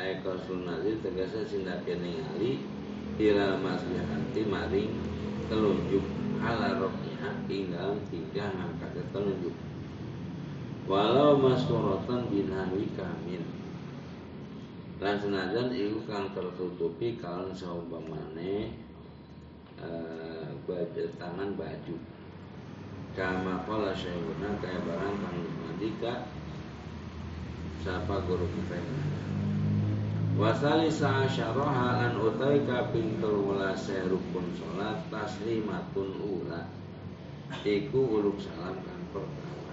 [0.02, 2.66] ae qasra nadri tegese cindake ningali
[3.22, 4.90] ilal masjihati maring
[5.46, 6.02] telunjuk
[6.42, 9.54] ala rokiha ing dalam tiga ngangkat telunjuk.
[10.90, 13.46] Walau masuratan binahwi kamin.
[14.98, 18.74] Lan senajan iku kang tertutupi kalon saumpamane
[19.78, 21.96] eh, baju tangan baju.
[23.14, 26.14] Kama qala syaikuna kaya barang kang mandika
[27.82, 28.78] sapa guru kita
[30.42, 36.66] Wasali sa'asyaraha lan utai kaping telulase rukun salat taslimatun ula.
[37.62, 39.70] Iku uluk salam kang pertama.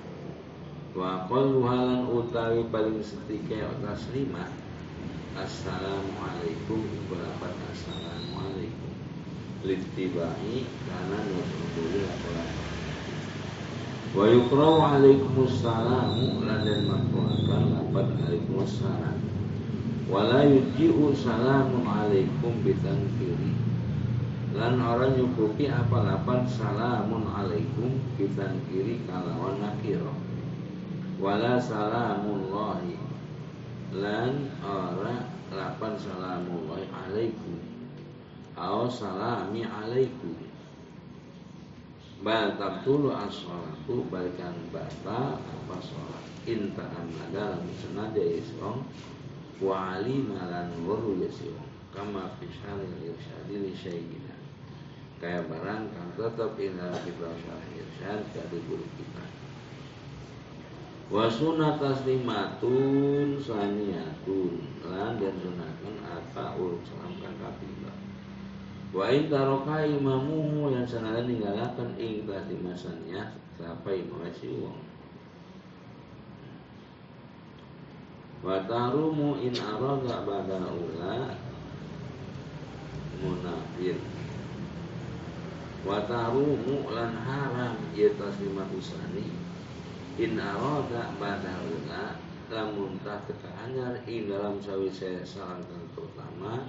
[0.92, 4.52] Wa qalluhalan utawi paling setike taslimat
[5.40, 8.92] Assalamualaikum Berapat Assalamualaikum?
[9.62, 12.50] Littibahi Karena nusruduli laporan
[14.10, 19.27] Wa yukrawu alaikumussalam Ladan makruakan Lapat alaikumussalam
[20.08, 23.52] wala yuji'u salamun alaikum kiri
[24.56, 30.16] lan orang nyukupi apa lapan salamun alaikum kiri kalawan nakiro
[31.18, 32.94] wala salamullahi.
[33.98, 37.58] Lan ora lapan salamullahi alaikum.
[38.54, 40.34] Au salami alaikum.
[42.18, 46.24] Bal tabtulu as-salatu balikan bata apa salat.
[46.50, 48.82] Inta amada lam senaja isong
[49.58, 54.34] wa alimalan waru yasirong kama fisalil irsyadi li syayyina
[55.18, 59.24] kaya barang kang tetap ina kita syarah irsyad dari guru kita.
[61.10, 64.52] Wa sunat taslimatun saniyatun.
[64.86, 67.90] Lan dan sunatkan apa urut salam kang kapila
[68.88, 74.80] wa in taroka imamuhu yang sanada ninggalakan ing taslimasannya sampai mawasi wong
[78.38, 81.34] wa tarumu in arada ba'da ula
[83.18, 83.98] munafir
[85.82, 89.26] wa tarumu lan haram ya taslimat usani.
[90.18, 92.18] In arada ba'da ula
[92.48, 96.64] lamun tah ketahanyar in dalam sawise sarangkan pertama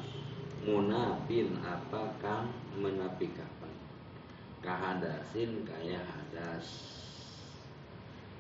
[0.67, 3.71] munafin apa kang menapikapan
[4.59, 6.67] kahadasin kaya hadas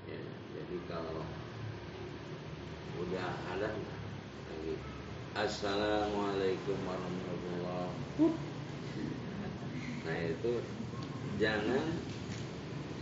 [0.03, 0.19] ya,
[0.51, 1.23] jadi kalau
[2.99, 3.69] udah ada?
[3.71, 4.75] Lagi.
[5.31, 7.87] Assalamualaikum warahmatullah
[10.03, 10.59] nah itu
[11.39, 11.85] jangan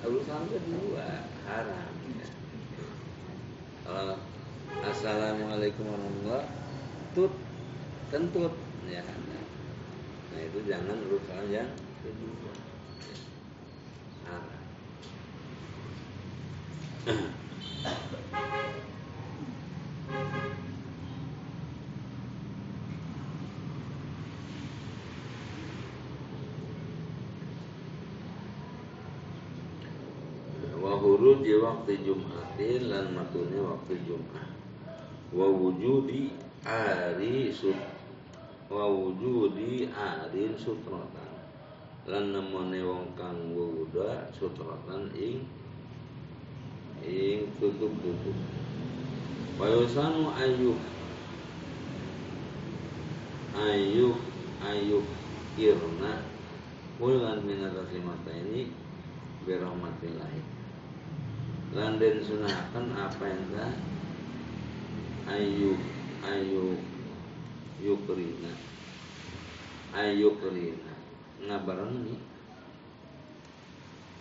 [0.06, 2.28] urusan kedua haram ya.
[3.82, 4.18] kalau
[4.86, 6.45] assalamualaikum warahmatullah
[7.18, 7.34] tut
[8.14, 8.54] kentut
[8.86, 9.02] ya.
[9.02, 11.72] Nah itu jangan urusan yang
[12.06, 12.54] kedua
[14.30, 14.62] haram
[31.48, 34.52] di waktu Jumatin lan matune waktu Jumat
[35.32, 36.36] wa wujudi
[36.68, 37.80] ari sut
[38.68, 41.32] wa wujudi arin sutrotan.
[42.04, 45.48] Lan nemone wong kang wuda sutrotan ing
[47.08, 48.36] ing tutup-tutup.
[49.56, 50.76] Wa yusanu ayub
[53.56, 54.20] ayub
[54.68, 55.06] ayub
[55.56, 56.28] irna.
[57.00, 58.68] Kulan minatasi mata ini
[59.48, 60.57] Birahmatillahi
[61.76, 62.24] lan den
[62.95, 63.76] apa yang
[65.28, 65.76] ayu
[66.24, 66.80] ayu
[67.84, 68.53] yukrina
[69.91, 70.95] ayu yukrina
[71.43, 72.18] ngabarengi.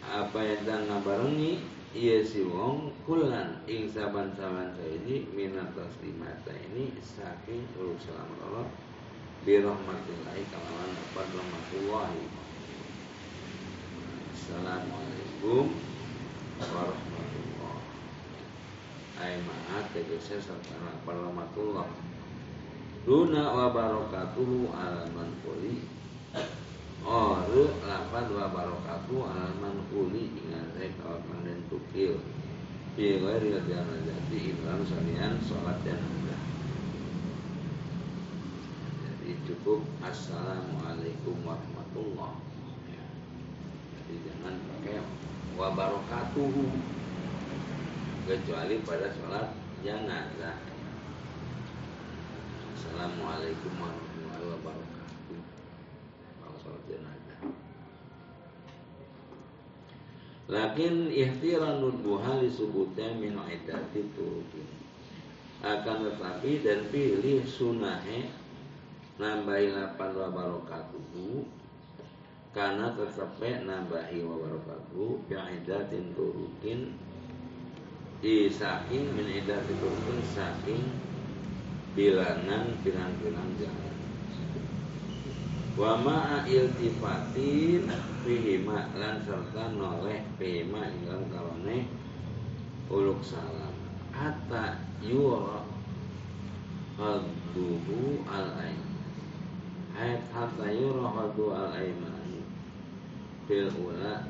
[0.06, 1.62] Apa yang dah ngabarengi?
[1.96, 8.68] Iya si wong kulan ing saban-saban ini minat taslimata ini saking urusan Allah.
[9.48, 12.24] Birahmatillahi kalawan apa rahmatullahi.
[14.34, 15.72] Assalamualaikum
[16.60, 17.15] warahmatullahi
[19.22, 21.88] ay ma'at tegese serta rahmatullah
[23.06, 25.86] duna wa barakatuhu al manfuli
[27.06, 32.18] Oru lapan wa barakatuhu al manfuli ingat saya kawan dan tukil.
[32.98, 36.42] Bi ghairi jalan jati ikram salian sholat dan mudah
[39.06, 39.86] Jadi cukup.
[40.02, 42.42] Assalamualaikum warahmatullah.
[43.94, 44.98] Jadi jangan pakai
[45.54, 46.74] wa barakatuhu
[48.26, 49.54] kecuali pada sholat
[49.86, 50.58] jenazah.
[52.74, 55.40] Assalamualaikum warahmatullahi wabarakatuh.
[56.42, 57.40] Kalau sholat jenazah.
[60.50, 64.68] Lakin ihtiranul duha li subutnya min idati turukin.
[65.62, 68.26] Akan tetapi dan pilih sunahe
[69.22, 71.46] nambahi lapan wa barakatuhu
[72.50, 76.92] karena tetapnya nambahi wa barakatuhu bi'idatin turukin
[78.20, 80.84] di saking min idati turun saking
[81.92, 83.94] bilangan bilang-bilang jalan.
[85.76, 87.84] Wa ma'a iltifatin
[88.24, 91.84] fihima lan serta noleh fihima ingkang kalone
[92.88, 93.76] uluk salam.
[94.16, 95.60] Hatta yura
[96.96, 98.80] hadduhu al ain
[100.32, 102.16] hatta yura haddu al aiman
[103.44, 104.24] bil ula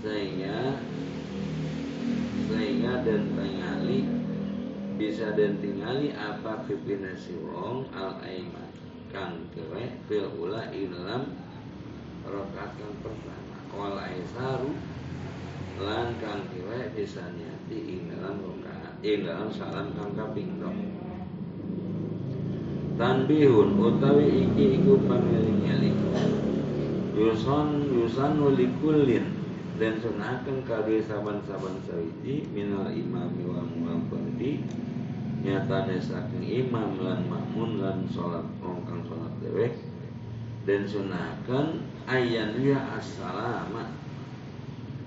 [0.00, 0.80] sehingga
[2.32, 4.08] sehingga dan tingali
[4.96, 8.70] bisa dan tingali apa pipinasi wong al aiman
[9.12, 11.36] kang kere fil ula ilam
[12.24, 13.56] rokaat kang pertama.
[13.76, 14.72] Wal aisaru.
[15.80, 20.60] Lan kang kere bisa dalam rokaat ing dalam salam kang kaping
[22.96, 25.98] tanbihun utawi iki iku pangeling-eling.
[27.18, 29.41] Yuson yusan likullin
[29.82, 34.62] dan sunahaken kadhe saban-saban sawiji minal imami wa muwaffaqi
[35.42, 39.74] nyatane saking imam lan makmun lan salat wong kang salat dhewe.
[40.62, 43.90] Dan sunahkan ayan ya assalama.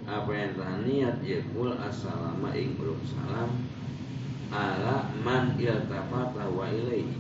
[0.03, 2.75] Apa yang telah niat yakul assalama ing
[3.07, 3.63] salam
[4.51, 7.15] ala man iltafata wa ilaihi.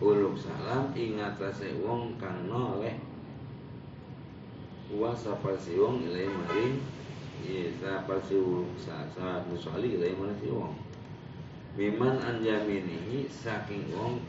[0.00, 2.96] Uluk salam ing atase wong kang noleh
[4.94, 5.10] wa
[5.74, 6.78] wong ilai maring
[7.82, 10.78] sapa si uluk salat musolli ilai maring si wong
[11.74, 14.22] miman an yaminihi saking wong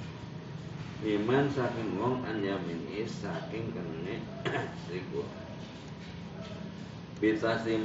[1.05, 4.26] miman saking wong an yaminihi saking kene
[4.89, 5.22] siku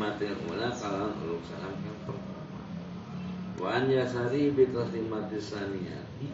[0.00, 2.50] matil ula kalau uluk salam kan pertama.
[3.62, 6.28] Wan yasari bitasi mati saniyati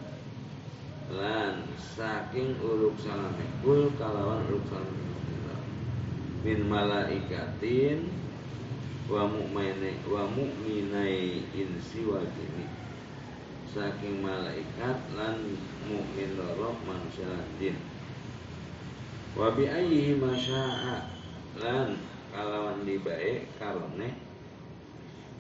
[1.13, 4.95] lan saking uluk salam kul kalawan uluk salam
[6.47, 8.07] min malaikatin
[9.11, 12.71] wa mu'minai wa mu'minai insi wal jini.
[13.75, 15.43] Saking malaikat lan
[15.91, 17.75] mukmin loro manusia jin.
[19.35, 21.11] Wa bi ayyihi masya'a
[21.59, 21.99] lan
[22.31, 24.15] kalawan dibae karone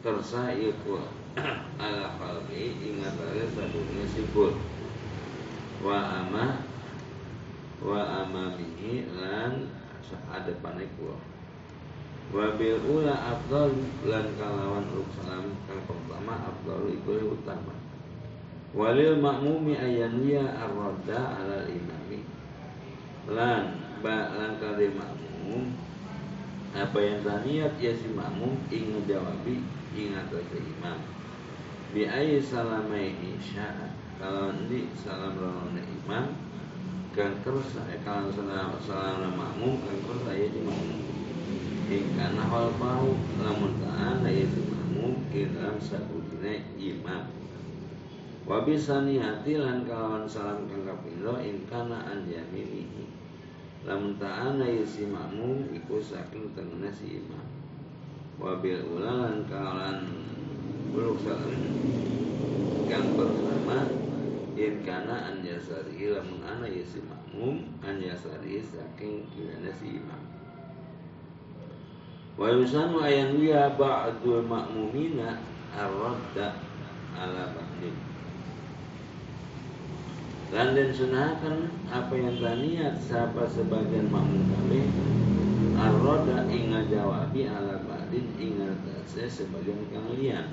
[0.02, 1.06] kersa iku
[1.82, 4.58] ala qalbi ingat ale sadunya sipur
[5.86, 6.66] wa ama
[7.78, 9.70] wa amamihi lan
[10.30, 11.14] ada paneku
[12.34, 13.70] wa bil ula afdal
[14.02, 17.74] lan kalawan salam kang pertama afdal iku utama.
[18.74, 22.26] Walil makmumi ayanwiya arroda ala imami
[23.30, 25.72] lan ba lan kali makmum
[26.76, 29.62] apa yang taniat ya si makmum ing ngejawabi
[29.96, 30.98] ing atase imam.
[31.94, 33.88] Bi ayi salamaini sya'a
[34.18, 36.45] kalau di salam rono imam
[37.16, 41.00] kan eh, kalau salam salam makmum kan kersa ya di makmum.
[42.12, 47.24] Kana hal pau lamun ta'ala ya si makmum dalam sabutine imam.
[48.44, 53.08] Wabisani hati lan kawan salam kang kapindo in kana an yaminihi
[53.88, 57.48] lamun ta'ana yasi makmum iku saking tengene si imam.
[58.36, 60.04] Wabil ulalan kalan
[60.92, 61.64] buluk salam
[62.92, 64.05] kang pertama
[64.56, 70.22] in kana an yasari lamun ana yasi makmum an yasari saking kirana si imam.
[72.40, 75.40] Wa yusanu ayan wiya ba'dul makmumina
[75.76, 76.56] ar-radda
[77.16, 77.96] ala ba'din.
[80.48, 84.86] Dan dan sunahkan apa yang taniat siapa sebagian makmum kami
[85.76, 90.48] Ar-roda ingat jawabi ala badin ingat saya sebagian kalian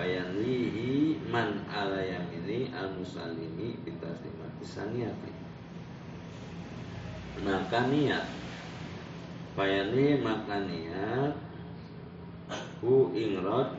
[0.00, 2.00] Bayan lihi man ala
[2.32, 5.28] ini al musalimi bitaslimati saniyati
[7.44, 8.24] Maka niat.
[9.52, 11.36] Bayani maka niat.
[12.80, 13.76] Hu ingrod.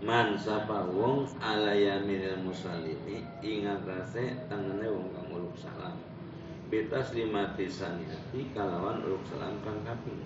[0.00, 6.00] Man sapa wong ala yaminil musallimi ingat rase tangane wong kang uluk salam.
[6.72, 10.24] Betas lima tisaniati kalawan uluk salam kang kaping.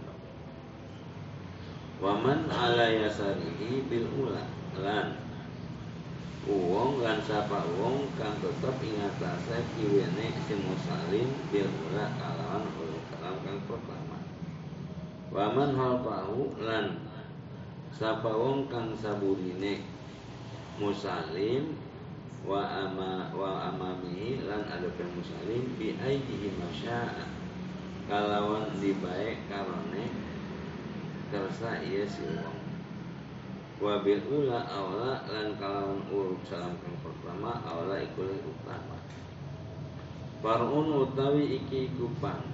[1.98, 5.18] Waman ala yasarihi bil ula lan
[6.46, 13.36] wong lan sapa wong kang tetep ingat rase kiwene si musalim bil kalawan uluk salam
[13.42, 14.18] kang pertama
[15.34, 17.02] waman hal tahu lan
[17.94, 19.82] sapa wong kang saburine
[20.78, 21.76] musalim
[22.46, 27.28] wa ama wa amami lan ada musalim bi aidihi masya'a
[28.08, 30.08] kalawan dibae karone
[31.28, 32.24] kersa iya si
[33.80, 39.00] wa bil ula awla lan kalawan uruk salam kang pertama awla ikul utama.
[40.44, 42.44] Parun utawi iki kupang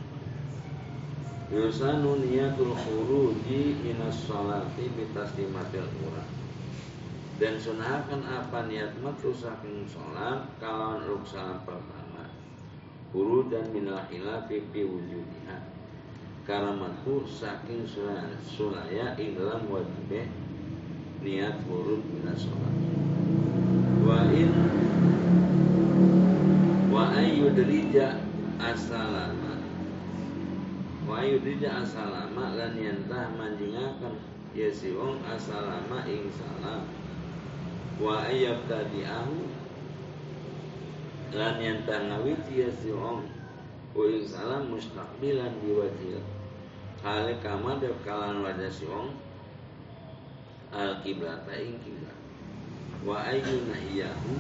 [1.50, 6.26] Yusanu niyatul khuruji minas sholati bitaslimatil ura
[7.38, 12.26] Dan sunahkan apa niat metu saking sholat Kalawan ruk salam pertama.
[13.14, 15.58] Huru dan minal hilafi fi wujudiha.
[16.42, 17.86] Karamatu saking
[18.42, 20.45] sulaya ing dalam wajibnya
[21.26, 22.74] Niat huruf minas sholat.
[24.06, 24.54] Wa in
[26.86, 28.22] Wa ayyudrija
[28.62, 29.58] asalama.
[31.02, 34.22] Wa yudija asalama lan yantah manjingaken.
[34.54, 36.86] Ya si wong asalama ing salam.
[37.98, 39.50] Wa ayyab tadi'ahu
[41.34, 43.26] lan yantah ngawiti ya si wong.
[43.98, 46.22] Wa ing salam mustaqbilan biwajil.
[47.02, 49.25] Hale kama de kalan wajah si wong
[50.76, 52.18] al kiblata ing kiblat
[53.08, 54.32] wa ayyuna iyahu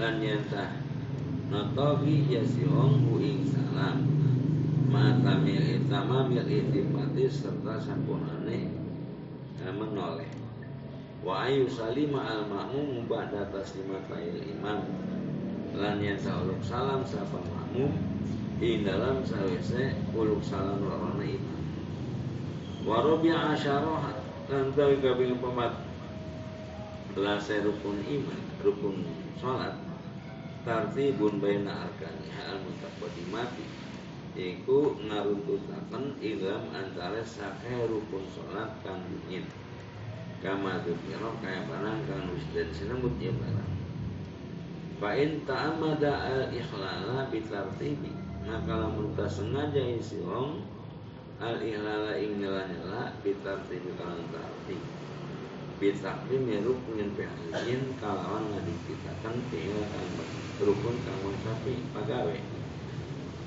[0.00, 0.82] lan yantah
[1.52, 4.08] Natawi ya hu ing salam.
[4.88, 8.72] Matamil itamamil itimati serta sakunane
[9.60, 10.32] menoleh.
[11.20, 14.80] Wa ayu salima al ma'mum ba'da taslimatil imam.
[15.76, 18.00] Lan yang sauluk salam sapa ma'mum
[18.60, 21.62] Ing dalam sawise uluk salam lorona imam.
[22.88, 23.04] Wa
[23.52, 25.78] asyarah Lan tawi kabing pemat
[27.14, 29.06] Belasai rukun iman Rukun
[29.38, 29.78] sholat.
[30.66, 33.62] Tartibun baina arkani Hal mutaqadimati
[34.32, 39.44] Iku ngaruntutaken ilam antara sakai rukun sholat kan ingin
[40.42, 42.42] kama dzukira kaya barang kang wis
[42.74, 43.72] sinebut ya barang.
[44.98, 48.10] Fa in ta'amada al ikhlala bi tartibi
[48.42, 50.66] maka lamun sengaja isi wong
[51.42, 54.78] al ikhlala ing nyela-nyela bi tartibi kalan tartib
[55.82, 60.10] bi takdim ya rukun pihalin kalawan ngadikitakan fi'il kang
[60.62, 62.38] rukun kang sapi pagawe.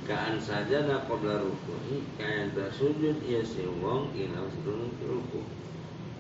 [0.06, 5.48] Kaan saja da qabla rukuni kaya sujud ya si wong ila sedulur rukun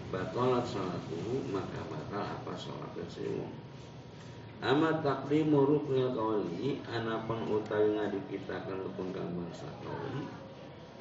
[0.10, 3.46] batalat salatuhu maka batal apa salat sewu
[4.64, 10.45] Ama takdimu ruknil qawli anapun utawi ngadikitakan rukun gambar sakawli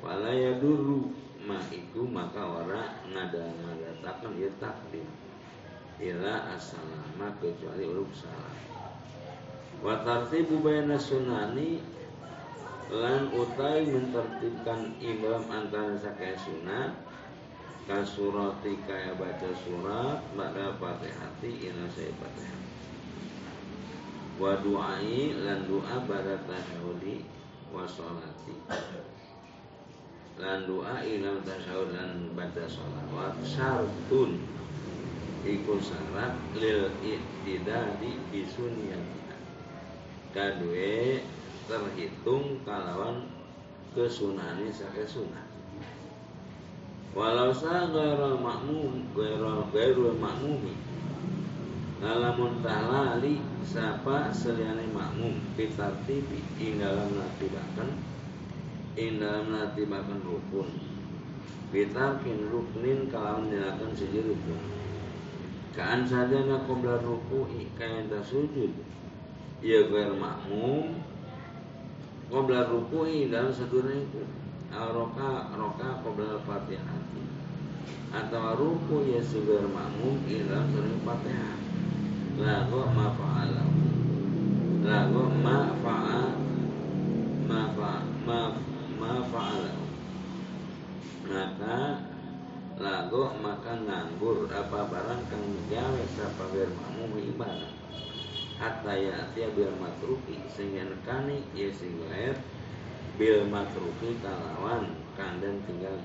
[0.04, 1.08] wala yadurru
[1.48, 5.08] ma itu maka ora ngada ngadatakan ya takdim
[5.96, 8.52] ila asalama kecuali uruk salah
[9.80, 11.80] wa tartibu bayna sunani
[12.92, 16.92] lan utai mentertibkan imam antara sakai sunat
[17.88, 22.60] kasurati kaya baca surat pada fatihati ina saya fatihah
[24.40, 27.28] wa du'ai lan doa pada tasyahudi
[27.70, 28.56] wa sholati
[30.40, 34.42] lan doa ila tasyahud lan baca sholat wa syartun.
[35.44, 39.36] Iku syarat lil iktidadi bisunniyatiha
[40.32, 41.20] kadue
[41.68, 43.28] terhitung kalawan
[43.92, 45.44] kesunani sakit sunah
[47.14, 50.74] walau sa gairal makmum gairal gairul makmumi
[52.02, 57.94] ngalamun tahlali sapa seliane makmum pitartibi ing dalam natibakan
[58.94, 60.70] ing dalam natibakan rukun.
[61.74, 64.60] Bitarkin ruknin kalawan nyalakan siji rukun.
[65.74, 68.70] Kaan saja na qobla ruku'i kaya sujud.
[69.58, 71.02] Ya gair makmum.
[72.30, 76.98] Qobla ruku'i dalam satu rukun roka roka qabla fatihah
[78.10, 81.58] atau ruku ya sugar makmum ila sering fatihah
[82.42, 83.82] lagu ma fa'alahu
[84.82, 86.22] lagu ma fa'a?
[87.46, 87.92] Ma fa
[88.26, 88.40] ma
[89.04, 89.84] ma fa'alahu
[91.28, 92.00] maka
[92.80, 97.68] lagu maka nganggur apa barang kang gawe sapa makmum ibadah
[98.56, 102.00] hatta ya tiya bir matruki sehingga nekani ya sing
[103.20, 106.00] bil matruki kalawan kandang tinggal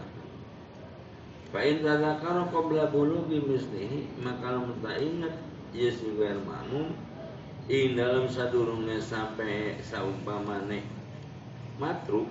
[1.49, 5.33] Fa in tadzakara qabla bulughi mislihi maka lamun tak ingat
[5.73, 6.93] ya sugar makmum
[7.65, 10.85] ing dalam sadurungnya sampai saumpamane
[11.81, 12.29] matruk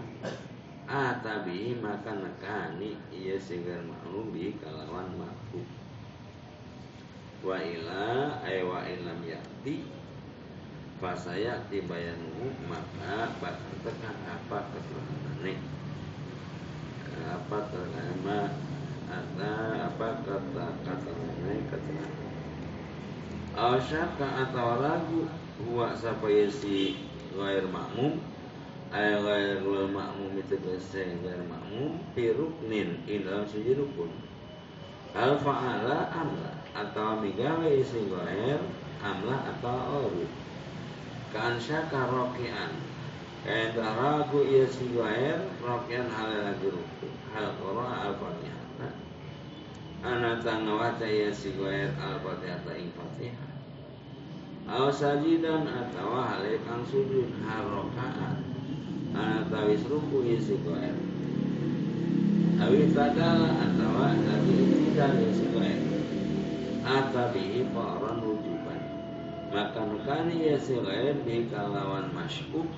[0.89, 5.69] atabi maka nekani iya sigar makmum bi kalawan matruk
[7.45, 9.85] wa ila ay wa ilam yati
[10.99, 15.55] Fasaya tibayanu maka bakal tekan apa keterangannya
[17.23, 18.41] apa terkama
[19.07, 22.31] atau apa kata katanya keterangan.
[23.55, 26.95] Asyaka atau lagu Huwa sapa si
[27.35, 28.23] Gair makmum
[28.89, 34.09] Ay gairul makmum itu bahasa gair makmum Piruknin dalam suji rukun.
[35.13, 38.57] Al fa'ala amla Atau migawe si gair
[39.05, 40.33] Amla atau orut
[41.37, 42.81] Kansya karokian.
[43.45, 48.89] Kain ragu ia si gair Rokian hal lagi ruku Hal koro al-fatihah.
[50.01, 53.53] Ana tangawaca ia si gair al-fatihah ing fatihah.
[54.65, 58.58] Aw sajidan atau hal kang sujud harokaan
[59.15, 60.97] Ana tawis ruku ia si gair
[62.59, 65.81] Awi tadala atau lagi tidak si gair
[66.83, 68.19] Atabihi paran
[69.49, 72.69] maka nukani ya sigair di kalawan masyuk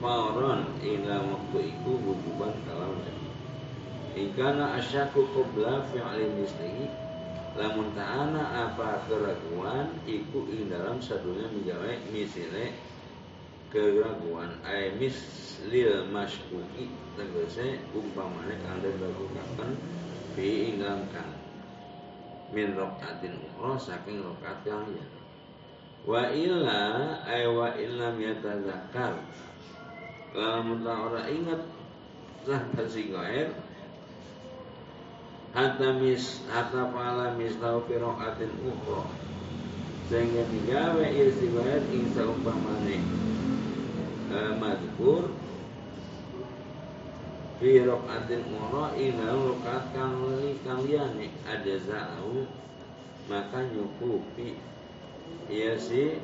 [0.00, 3.12] Fauron ila waktu iku wujuban kalawan
[4.16, 6.88] Ikana asyaku kubla fi'li mislihi
[7.56, 12.72] Lamun ta'ana apa keraguan Iku ing dalam sadunya menjawab misile
[13.72, 14.52] keraguan.
[14.62, 19.72] Ay mislil masyuki tegese umpamane kang den lakukan
[20.36, 21.32] fi ing dalam kang
[22.52, 25.04] min rokaatin ukhra saking rokaat yang liya
[26.04, 26.80] wa illa
[27.24, 29.24] ay wa illam yatazakkar
[30.36, 31.64] lamun ta ora ingat
[32.44, 33.52] sah si gair
[35.52, 39.04] hatta mis hatta pala mis tau piraatin ukhra.
[40.08, 43.00] Sehingga digawe ieu si gair ing saumpamane
[44.56, 45.28] mazkur
[47.60, 50.18] fi rokaatin ukhra ing dalam rokaat kang
[50.64, 51.30] kang liyane.
[51.46, 52.48] Ada za'u
[53.30, 54.58] maka nyukupi.
[55.46, 56.18] Iya si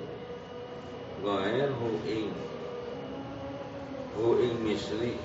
[1.22, 2.32] goer hu ing.
[4.16, 5.20] Hu ing misli.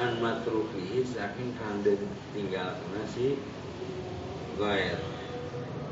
[0.00, 2.00] An matrufihi saking kanden
[2.34, 3.38] tinggal kena si
[4.58, 4.98] goer.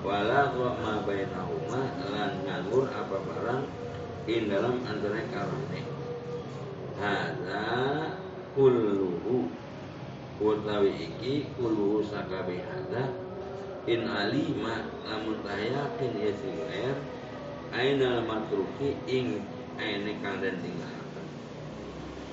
[0.01, 3.90] Wala wa ma bainahuma lan nganggur apa barang
[4.31, 5.81] in dalam antara karone
[7.03, 7.67] hada
[8.55, 9.51] kulluhu.
[10.41, 13.13] Utawi iki kulluhu sakabe hada
[13.85, 16.97] in alima lamun tayakin ya sigair
[17.77, 19.45] aina matruki ing
[19.77, 20.57] aine kang den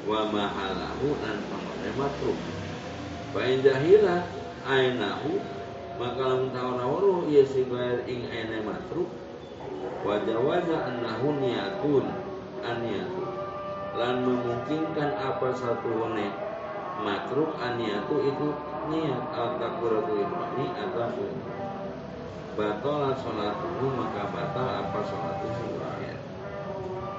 [0.07, 2.39] wa mahalahu dan pamane matruk.
[3.35, 4.23] Fa in jahila
[4.63, 5.43] ainahu
[5.99, 7.43] maka lamun tawara ya
[8.07, 9.11] ing aine matruk
[10.07, 12.07] wa jawaza annahu niyatun
[12.63, 13.27] aniyatu
[13.99, 16.07] lan memungkinkan apa satu
[17.03, 18.47] matruk aniyatu itu
[18.87, 21.27] niat al-takbiratul ihrami atau
[22.55, 26.15] batal salatuhu maka batal apa salatu semuanya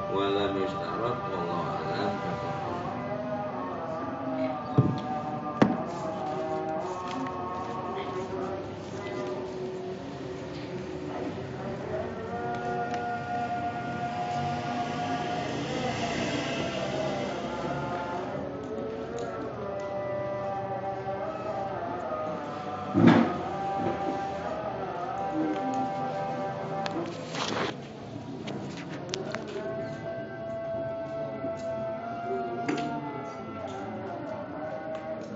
[0.08, 2.47] wala mistarat Allah